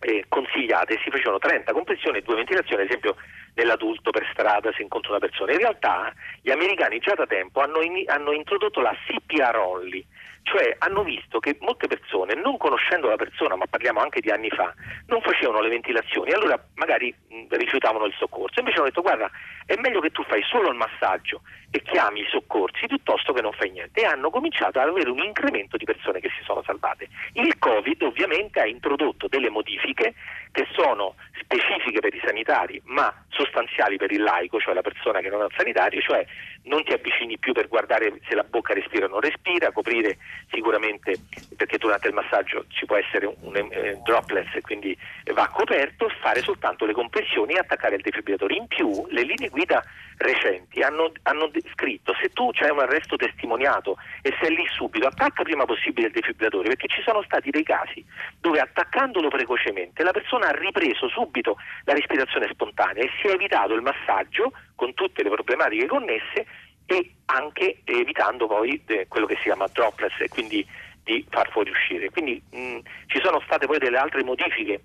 eh, 0.00 0.24
consigliate, 0.28 0.98
si 1.02 1.10
facevano 1.10 1.38
30 1.38 1.72
compressioni 1.72 2.18
e 2.18 2.22
due 2.22 2.36
ventilazioni, 2.36 2.82
ad 2.82 2.88
esempio 2.88 3.16
nell'adulto 3.54 4.10
per 4.10 4.26
strada 4.32 4.72
se 4.72 4.82
incontra 4.82 5.10
una 5.10 5.20
persona. 5.20 5.52
In 5.52 5.58
realtà 5.58 6.12
gli 6.40 6.50
americani 6.50 6.98
già 6.98 7.14
da 7.14 7.26
tempo 7.26 7.60
hanno, 7.60 7.82
in, 7.82 8.04
hanno 8.08 8.32
introdotto 8.32 8.80
la 8.80 8.94
CPR 9.06 9.56
only, 9.56 10.04
cioè 10.42 10.74
hanno 10.78 11.02
visto 11.02 11.38
che 11.38 11.56
molte 11.60 11.86
persone, 11.86 12.34
non 12.34 12.56
conoscendo 12.56 13.08
la 13.08 13.16
persona, 13.16 13.56
ma 13.56 13.66
parliamo 13.66 14.00
anche 14.00 14.20
di 14.20 14.30
anni 14.30 14.50
fa, 14.50 14.74
non 15.06 15.20
facevano 15.20 15.60
le 15.60 15.68
ventilazioni, 15.68 16.32
allora 16.32 16.60
magari 16.74 17.14
mh, 17.28 17.46
rifiutavano 17.50 18.06
il 18.06 18.14
soccorso. 18.18 18.58
Invece 18.58 18.78
hanno 18.78 18.88
detto 18.88 19.02
guarda, 19.02 19.30
è 19.66 19.76
meglio 19.76 20.00
che 20.00 20.10
tu 20.10 20.24
fai 20.24 20.42
solo 20.42 20.70
il 20.70 20.76
massaggio 20.76 21.42
e 21.70 21.82
chiami 21.82 22.20
i 22.20 22.26
soccorsi 22.28 22.86
piuttosto 22.86 23.32
che 23.32 23.42
non 23.42 23.52
fai 23.52 23.70
niente. 23.70 24.00
E 24.00 24.04
hanno 24.04 24.30
cominciato 24.30 24.80
ad 24.80 24.88
avere 24.88 25.10
un 25.10 25.22
incremento 25.22 25.76
di 25.76 25.84
persone 25.84 26.20
che 26.20 26.30
si 26.36 26.42
sono 26.44 26.62
salvate. 26.64 27.08
Il 27.34 27.58
Covid 27.58 28.02
ovviamente 28.02 28.60
ha 28.60 28.66
introdotto 28.66 29.28
delle 29.28 29.50
modifiche 29.50 30.14
che 30.52 30.66
sono 30.72 31.14
specifiche 31.40 32.00
per 32.00 32.14
i 32.14 32.20
sanitari, 32.24 32.80
ma 32.84 33.12
sostanziali 33.28 33.96
per 33.96 34.12
il 34.12 34.22
laico, 34.22 34.60
cioè 34.60 34.74
la 34.74 34.82
persona 34.82 35.20
che 35.20 35.28
non 35.28 35.40
è 35.40 35.44
un 35.44 35.54
sanitario, 35.56 36.00
cioè 36.00 36.24
non 36.64 36.84
ti 36.84 36.92
avvicini 36.92 37.38
più 37.38 37.52
per 37.52 37.68
guardare 37.68 38.12
se 38.28 38.34
la 38.34 38.44
bocca 38.44 38.74
respira 38.74 39.06
o 39.06 39.08
non 39.08 39.20
respira, 39.20 39.72
coprire 39.72 40.18
sicuramente 40.50 41.14
perché 41.56 41.78
durante 41.78 42.08
il 42.08 42.14
massaggio 42.14 42.64
ci 42.68 42.84
può 42.86 42.96
essere 42.96 43.26
un, 43.40 43.56
eh, 43.56 43.98
dropless 44.04 44.54
e 44.54 44.60
quindi 44.60 44.96
va 45.32 45.48
coperto, 45.48 46.08
fare 46.20 46.42
soltanto 46.42 46.84
le 46.84 46.92
compressioni 46.92 47.54
e 47.54 47.58
attaccare 47.58 47.96
il 47.96 48.02
defibrillatore. 48.02 48.54
In 48.54 48.66
più 48.66 49.06
le 49.08 49.22
linee 49.22 49.48
guida 49.48 49.82
recenti 50.18 50.82
hanno, 50.82 51.12
hanno 51.22 51.50
scritto 51.72 52.14
se 52.20 52.28
tu 52.30 52.50
c'hai 52.52 52.70
un 52.70 52.80
arresto 52.80 53.16
testimoniato 53.16 53.96
e 54.20 54.34
sei 54.40 54.54
lì 54.54 54.66
subito, 54.68 55.06
attacca 55.06 55.42
prima 55.42 55.64
possibile 55.64 56.08
il 56.08 56.12
defibrillatore 56.12 56.68
perché 56.68 56.88
ci 56.88 57.02
sono 57.02 57.22
stati 57.22 57.50
dei 57.50 57.62
casi 57.62 58.04
dove 58.38 58.60
attaccandolo 58.60 59.28
precocemente 59.28 60.02
la 60.02 60.12
persona 60.12 60.39
ha 60.42 60.50
ripreso 60.50 61.08
subito 61.08 61.56
la 61.84 61.94
respirazione 61.94 62.48
spontanea 62.50 63.02
e 63.02 63.10
si 63.20 63.28
è 63.28 63.32
evitato 63.32 63.74
il 63.74 63.82
massaggio 63.82 64.52
con 64.74 64.94
tutte 64.94 65.22
le 65.22 65.30
problematiche 65.30 65.86
connesse 65.86 66.46
e 66.86 67.14
anche 67.26 67.80
evitando 67.84 68.46
poi 68.46 68.82
eh, 68.86 69.06
quello 69.08 69.26
che 69.26 69.36
si 69.36 69.42
chiama 69.42 69.66
droplets 69.72 70.20
e 70.20 70.28
quindi 70.28 70.66
di 71.02 71.24
far 71.30 71.50
fuoriuscire. 71.50 72.10
Quindi 72.10 72.42
mh, 72.50 72.78
ci 73.06 73.20
sono 73.22 73.40
state 73.44 73.66
poi 73.66 73.78
delle 73.78 73.98
altre 73.98 74.22
modifiche 74.24 74.82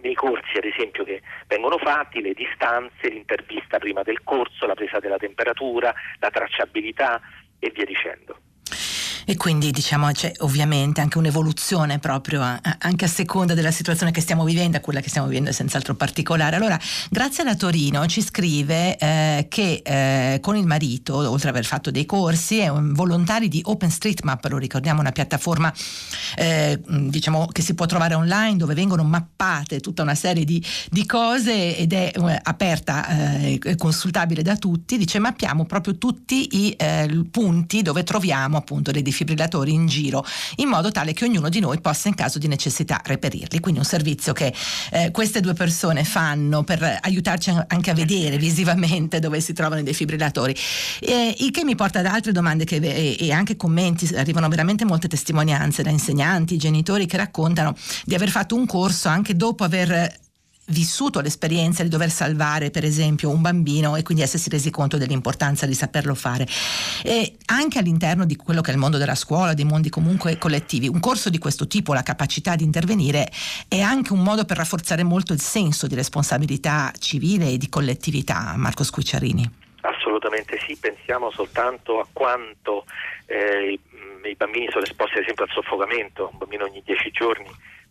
nei 0.00 0.14
corsi 0.14 0.56
ad 0.56 0.64
esempio 0.64 1.04
che 1.04 1.22
vengono 1.46 1.78
fatti, 1.78 2.20
le 2.20 2.34
distanze, 2.34 3.08
l'intervista 3.08 3.78
prima 3.78 4.02
del 4.02 4.22
corso, 4.22 4.66
la 4.66 4.74
presa 4.74 4.98
della 4.98 5.16
temperatura, 5.16 5.92
la 6.18 6.30
tracciabilità 6.30 7.20
e 7.58 7.70
via 7.70 7.84
dicendo. 7.84 8.47
E 9.30 9.36
quindi 9.36 9.70
diciamo 9.72 10.10
c'è 10.10 10.32
ovviamente 10.38 11.02
anche 11.02 11.18
un'evoluzione 11.18 11.98
proprio 11.98 12.40
a, 12.40 12.58
a, 12.62 12.76
anche 12.80 13.04
a 13.04 13.08
seconda 13.08 13.52
della 13.52 13.70
situazione 13.70 14.10
che 14.10 14.22
stiamo 14.22 14.42
vivendo, 14.42 14.80
quella 14.80 15.00
che 15.00 15.10
stiamo 15.10 15.26
vivendo 15.28 15.50
è 15.50 15.52
senz'altro 15.52 15.94
particolare. 15.94 16.56
Allora, 16.56 16.80
grazie 17.10 17.42
alla 17.42 17.54
Torino 17.54 18.06
ci 18.06 18.22
scrive 18.22 18.96
eh, 18.96 19.46
che 19.50 19.82
eh, 19.84 20.38
con 20.40 20.56
il 20.56 20.64
marito, 20.64 21.14
oltre 21.14 21.50
ad 21.50 21.56
aver 21.56 21.66
fatto 21.66 21.90
dei 21.90 22.06
corsi, 22.06 22.56
è 22.60 22.68
un 22.68 22.94
volontari 22.94 23.48
di 23.48 23.60
OpenStreetMap, 23.62 24.46
lo 24.46 24.56
ricordiamo, 24.56 25.00
una 25.00 25.12
piattaforma 25.12 25.70
eh, 26.34 26.80
diciamo 26.86 27.48
che 27.48 27.60
si 27.60 27.74
può 27.74 27.84
trovare 27.84 28.14
online 28.14 28.56
dove 28.56 28.72
vengono 28.72 29.04
mappate 29.04 29.80
tutta 29.80 30.00
una 30.00 30.14
serie 30.14 30.44
di, 30.44 30.64
di 30.90 31.04
cose 31.04 31.76
ed 31.76 31.92
è 31.92 32.12
eh, 32.14 32.40
aperta 32.44 33.06
e 33.40 33.58
eh, 33.62 33.76
consultabile 33.76 34.40
da 34.40 34.56
tutti. 34.56 34.96
Dice 34.96 35.18
mappiamo 35.18 35.66
proprio 35.66 35.98
tutti 35.98 36.64
i 36.66 36.74
eh, 36.78 37.26
punti 37.30 37.82
dove 37.82 38.04
troviamo 38.04 38.56
appunto 38.56 38.90
dei 38.90 39.02
defibrillatori 39.18 39.72
in 39.72 39.86
giro 39.86 40.24
in 40.56 40.68
modo 40.68 40.90
tale 40.90 41.12
che 41.12 41.24
ognuno 41.24 41.48
di 41.48 41.60
noi 41.60 41.80
possa 41.80 42.08
in 42.08 42.14
caso 42.14 42.38
di 42.38 42.46
necessità 42.46 43.00
reperirli. 43.04 43.60
Quindi 43.60 43.80
un 43.80 43.86
servizio 43.86 44.32
che 44.32 44.54
eh, 44.92 45.10
queste 45.10 45.40
due 45.40 45.54
persone 45.54 46.04
fanno 46.04 46.62
per 46.62 46.98
aiutarci 47.00 47.52
anche 47.66 47.90
a 47.90 47.94
vedere 47.94 48.36
visivamente 48.38 49.18
dove 49.18 49.40
si 49.40 49.52
trovano 49.52 49.80
i 49.80 49.84
defibrillatori. 49.84 50.54
Eh, 51.00 51.34
il 51.38 51.50
che 51.50 51.64
mi 51.64 51.74
porta 51.74 51.98
ad 51.98 52.06
altre 52.06 52.32
domande 52.32 52.64
che, 52.64 52.76
e, 52.76 53.16
e 53.18 53.32
anche 53.32 53.56
commenti, 53.56 54.08
arrivano 54.14 54.48
veramente 54.48 54.84
molte 54.84 55.08
testimonianze 55.08 55.82
da 55.82 55.90
insegnanti, 55.90 56.56
genitori 56.56 57.06
che 57.06 57.16
raccontano 57.16 57.74
di 58.04 58.14
aver 58.14 58.28
fatto 58.28 58.54
un 58.54 58.66
corso 58.66 59.08
anche 59.08 59.34
dopo 59.34 59.64
aver 59.64 60.26
vissuto 60.68 61.20
l'esperienza 61.20 61.82
di 61.82 61.88
dover 61.88 62.10
salvare 62.10 62.70
per 62.70 62.84
esempio 62.84 63.30
un 63.30 63.40
bambino 63.40 63.96
e 63.96 64.02
quindi 64.02 64.22
essersi 64.22 64.48
resi 64.48 64.70
conto 64.70 64.96
dell'importanza 64.96 65.66
di 65.66 65.74
saperlo 65.74 66.14
fare. 66.14 66.46
E 67.02 67.36
anche 67.46 67.78
all'interno 67.78 68.24
di 68.24 68.36
quello 68.36 68.60
che 68.60 68.70
è 68.70 68.74
il 68.74 68.80
mondo 68.80 68.98
della 68.98 69.14
scuola, 69.14 69.54
dei 69.54 69.64
mondi 69.64 69.88
comunque 69.88 70.38
collettivi, 70.38 70.88
un 70.88 71.00
corso 71.00 71.30
di 71.30 71.38
questo 71.38 71.66
tipo, 71.66 71.94
la 71.94 72.02
capacità 72.02 72.56
di 72.56 72.64
intervenire, 72.64 73.30
è 73.68 73.80
anche 73.80 74.12
un 74.12 74.22
modo 74.22 74.44
per 74.44 74.56
rafforzare 74.56 75.02
molto 75.02 75.32
il 75.32 75.40
senso 75.40 75.86
di 75.86 75.94
responsabilità 75.94 76.92
civile 76.98 77.50
e 77.50 77.58
di 77.58 77.68
collettività. 77.68 78.54
Marco 78.56 78.84
Scucciarini. 78.84 79.66
Assolutamente 79.80 80.58
sì, 80.66 80.76
pensiamo 80.76 81.30
soltanto 81.30 82.00
a 82.00 82.06
quanto 82.12 82.84
eh, 83.26 83.78
i 84.24 84.34
bambini 84.36 84.68
sono 84.70 84.84
esposti 84.84 85.16
ad 85.18 85.22
esempio 85.22 85.44
al 85.44 85.50
soffocamento, 85.50 86.30
un 86.32 86.38
bambino 86.38 86.64
ogni 86.64 86.82
dieci 86.84 87.10
giorni 87.10 87.48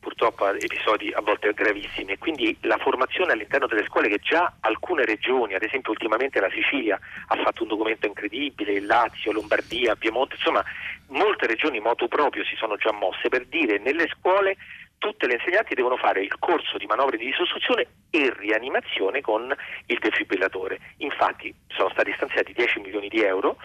purtroppo 0.07 0.45
a 0.45 0.55
episodi 0.55 1.11
a 1.11 1.19
volte 1.19 1.51
gravissimi 1.53 2.17
quindi 2.17 2.55
la 2.61 2.77
formazione 2.77 3.33
all'interno 3.33 3.67
delle 3.67 3.83
scuole 3.85 4.07
che 4.07 4.19
già 4.19 4.53
alcune 4.61 5.03
regioni, 5.03 5.53
ad 5.53 5.63
esempio 5.63 5.91
ultimamente 5.91 6.39
la 6.39 6.49
Sicilia 6.49 6.97
ha 7.27 7.35
fatto 7.43 7.63
un 7.63 7.67
documento 7.67 8.07
incredibile, 8.07 8.71
il 8.71 8.85
Lazio, 8.85 9.33
Lombardia, 9.33 9.97
Piemonte, 9.97 10.35
insomma 10.35 10.63
molte 11.07 11.45
regioni 11.45 11.81
moto 11.81 12.07
proprio 12.07 12.45
si 12.45 12.55
sono 12.55 12.77
già 12.77 12.93
mosse 12.93 13.27
per 13.27 13.45
dire 13.47 13.79
nelle 13.79 14.07
scuole 14.07 14.55
tutte 14.97 15.27
le 15.27 15.33
insegnanti 15.33 15.75
devono 15.75 15.97
fare 15.97 16.21
il 16.21 16.39
corso 16.39 16.77
di 16.77 16.85
manovre 16.85 17.17
di 17.17 17.25
ricostruzione 17.25 17.87
e 18.09 18.33
rianimazione 18.35 19.19
con 19.21 19.53
il 19.87 19.99
defibrillatore. 19.99 20.79
Infatti 20.97 21.53
sono 21.67 21.89
stati 21.89 22.13
stanziati 22.15 22.53
10 22.53 22.79
milioni 22.79 23.09
di 23.09 23.21
euro 23.21 23.57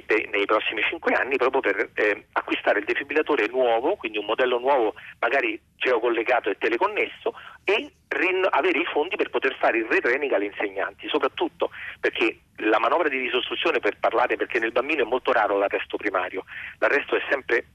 per, 0.00 0.28
nei 0.30 0.46
prossimi 0.46 0.80
5 0.82 1.12
anni 1.14 1.36
proprio 1.36 1.60
per 1.60 1.90
eh, 1.94 2.26
acquistare 2.32 2.78
il 2.78 2.84
defibrillatore 2.84 3.48
nuovo, 3.48 3.96
quindi 3.96 4.18
un 4.18 4.24
modello 4.24 4.58
nuovo 4.58 4.94
magari 5.18 5.60
geocollegato 5.76 6.48
e 6.48 6.56
teleconnesso 6.56 7.34
e 7.64 7.92
rin- 8.08 8.46
avere 8.48 8.78
i 8.78 8.84
fondi 8.84 9.16
per 9.16 9.30
poter 9.30 9.56
fare 9.58 9.78
il 9.78 9.86
retraining 9.86 10.32
agli 10.32 10.44
insegnanti, 10.44 11.08
soprattutto 11.08 11.70
perché 12.00 12.38
la 12.56 12.78
manovra 12.78 13.08
di 13.08 13.18
ricostruzione 13.18 13.80
per 13.80 13.98
parlare, 13.98 14.36
perché 14.36 14.58
nel 14.58 14.72
bambino 14.72 15.02
è 15.02 15.06
molto 15.06 15.32
raro 15.32 15.58
l'arresto 15.58 15.96
primario, 15.96 16.44
l'arresto 16.78 17.16
è 17.16 17.22
sempre 17.28 17.66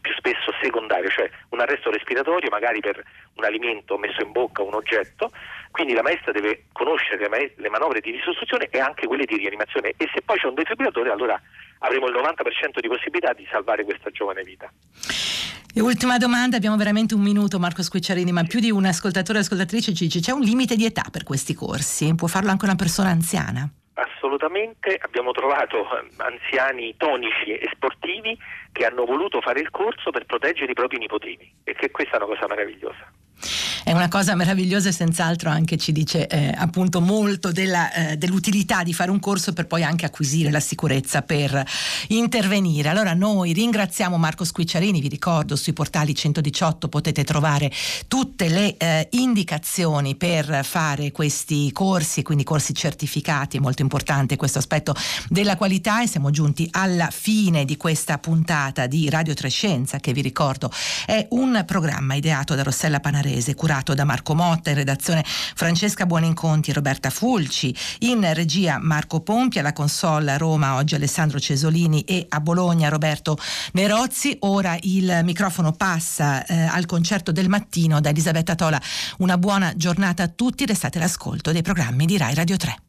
più 0.00 0.12
spesso 0.14 0.52
secondario, 0.60 1.08
cioè 1.10 1.30
un 1.50 1.60
arresto 1.60 1.90
respiratorio 1.90 2.50
magari 2.50 2.80
per 2.80 3.02
un 3.34 3.44
alimento 3.44 3.96
messo 3.98 4.22
in 4.22 4.32
bocca, 4.32 4.62
un 4.62 4.74
oggetto, 4.74 5.30
quindi 5.70 5.94
la 5.94 6.02
maestra 6.02 6.32
deve 6.32 6.64
conoscere 6.72 7.28
le 7.56 7.68
manovre 7.68 8.00
di 8.00 8.10
ricostruzione 8.10 8.68
e 8.70 8.78
anche 8.78 9.06
quelle 9.06 9.24
di 9.24 9.36
rianimazione 9.36 9.94
e 9.96 10.08
se 10.12 10.22
poi 10.22 10.38
c'è 10.38 10.46
un 10.46 10.54
defibrillatore 10.54 11.10
allora 11.10 11.40
avremo 11.80 12.08
il 12.08 12.14
90% 12.14 12.80
di 12.80 12.88
possibilità 12.88 13.32
di 13.32 13.46
salvare 13.50 13.84
questa 13.84 14.10
giovane 14.10 14.42
vita. 14.42 14.70
E 15.74 15.80
ultima 15.80 16.16
domanda, 16.16 16.56
abbiamo 16.56 16.76
veramente 16.76 17.14
un 17.14 17.20
minuto 17.20 17.60
Marco 17.60 17.82
Squicciarini, 17.82 18.32
ma 18.32 18.42
più 18.42 18.58
di 18.58 18.70
un 18.70 18.84
ascoltatore 18.84 19.38
o 19.38 19.40
ascoltatrice 19.42 19.94
ci 19.94 20.04
dice 20.04 20.18
c'è 20.18 20.32
un 20.32 20.40
limite 20.40 20.74
di 20.74 20.84
età 20.84 21.04
per 21.08 21.22
questi 21.22 21.54
corsi? 21.54 22.14
Può 22.16 22.26
farlo 22.26 22.50
anche 22.50 22.64
una 22.64 22.74
persona 22.74 23.10
anziana? 23.10 23.70
Assolutamente, 23.94 24.98
abbiamo 25.00 25.30
trovato 25.30 25.84
eh, 25.84 26.08
anziani 26.16 26.96
tonici 26.96 27.52
e 27.52 27.68
sportivi 27.72 28.17
che 28.78 28.86
hanno 28.86 29.04
voluto 29.04 29.40
fare 29.40 29.58
il 29.58 29.70
corso 29.70 30.10
per 30.12 30.24
proteggere 30.24 30.70
i 30.70 30.74
propri 30.74 30.98
nipotini 30.98 31.52
e 31.64 31.74
che 31.74 31.90
questa 31.90 32.14
è 32.14 32.16
una 32.22 32.26
cosa 32.26 32.46
meravigliosa. 32.46 33.12
È 33.88 33.92
una 33.92 34.08
cosa 34.08 34.34
meravigliosa 34.34 34.90
e 34.90 34.92
senz'altro 34.92 35.48
anche 35.48 35.78
ci 35.78 35.92
dice 35.92 36.26
eh, 36.26 36.52
appunto 36.54 37.00
molto 37.00 37.52
della, 37.52 37.90
eh, 37.94 38.16
dell'utilità 38.18 38.82
di 38.82 38.92
fare 38.92 39.10
un 39.10 39.18
corso 39.18 39.54
per 39.54 39.66
poi 39.66 39.82
anche 39.82 40.04
acquisire 40.04 40.50
la 40.50 40.60
sicurezza 40.60 41.22
per 41.22 41.64
intervenire. 42.08 42.90
Allora 42.90 43.14
noi 43.14 43.54
ringraziamo 43.54 44.18
Marco 44.18 44.44
Squicciarini, 44.44 45.00
vi 45.00 45.08
ricordo 45.08 45.56
sui 45.56 45.72
portali 45.72 46.14
118 46.14 46.88
potete 46.90 47.24
trovare 47.24 47.72
tutte 48.08 48.50
le 48.50 48.76
eh, 48.76 49.08
indicazioni 49.12 50.16
per 50.16 50.66
fare 50.66 51.10
questi 51.10 51.72
corsi, 51.72 52.22
quindi 52.22 52.44
corsi 52.44 52.74
certificati, 52.74 53.56
è 53.56 53.60
molto 53.60 53.80
importante 53.80 54.36
questo 54.36 54.58
aspetto 54.58 54.94
della 55.30 55.56
qualità 55.56 56.02
e 56.02 56.08
siamo 56.08 56.28
giunti 56.28 56.68
alla 56.72 57.08
fine 57.10 57.64
di 57.64 57.78
questa 57.78 58.18
puntata 58.18 58.86
di 58.86 59.08
Radio 59.08 59.32
Trescenza 59.32 59.98
che 59.98 60.12
vi 60.12 60.20
ricordo 60.20 60.70
è 61.06 61.26
un 61.30 61.62
programma 61.66 62.12
ideato 62.12 62.54
da 62.54 62.62
Rossella 62.62 63.00
Panarese, 63.00 63.54
curato 63.54 63.76
curato 63.78 63.94
da 63.94 64.04
Marco 64.04 64.34
Motta, 64.34 64.70
in 64.70 64.76
redazione 64.76 65.24
Francesca 65.24 66.06
Buoninconti 66.06 66.70
e 66.70 66.72
Roberta 66.72 67.10
Fulci, 67.10 67.74
in 68.00 68.28
regia 68.34 68.78
Marco 68.80 69.20
Pompi, 69.20 69.58
alla 69.58 69.72
console 69.72 70.32
a 70.32 70.36
Roma 70.36 70.74
oggi 70.74 70.94
Alessandro 70.94 71.38
Cesolini 71.38 72.02
e 72.02 72.26
a 72.28 72.40
Bologna 72.40 72.88
Roberto 72.88 73.38
Nerozzi. 73.72 74.36
Ora 74.40 74.76
il 74.82 75.20
microfono 75.22 75.72
passa 75.72 76.44
eh, 76.44 76.54
al 76.60 76.86
concerto 76.86 77.32
del 77.32 77.48
mattino 77.48 78.00
da 78.00 78.10
Elisabetta 78.10 78.54
Tola. 78.54 78.80
Una 79.18 79.38
buona 79.38 79.72
giornata 79.76 80.24
a 80.24 80.28
tutti, 80.28 80.66
restate 80.66 80.98
all'ascolto 80.98 81.52
dei 81.52 81.62
programmi 81.62 82.06
di 82.06 82.16
Rai 82.16 82.34
Radio 82.34 82.56
3. 82.56 82.87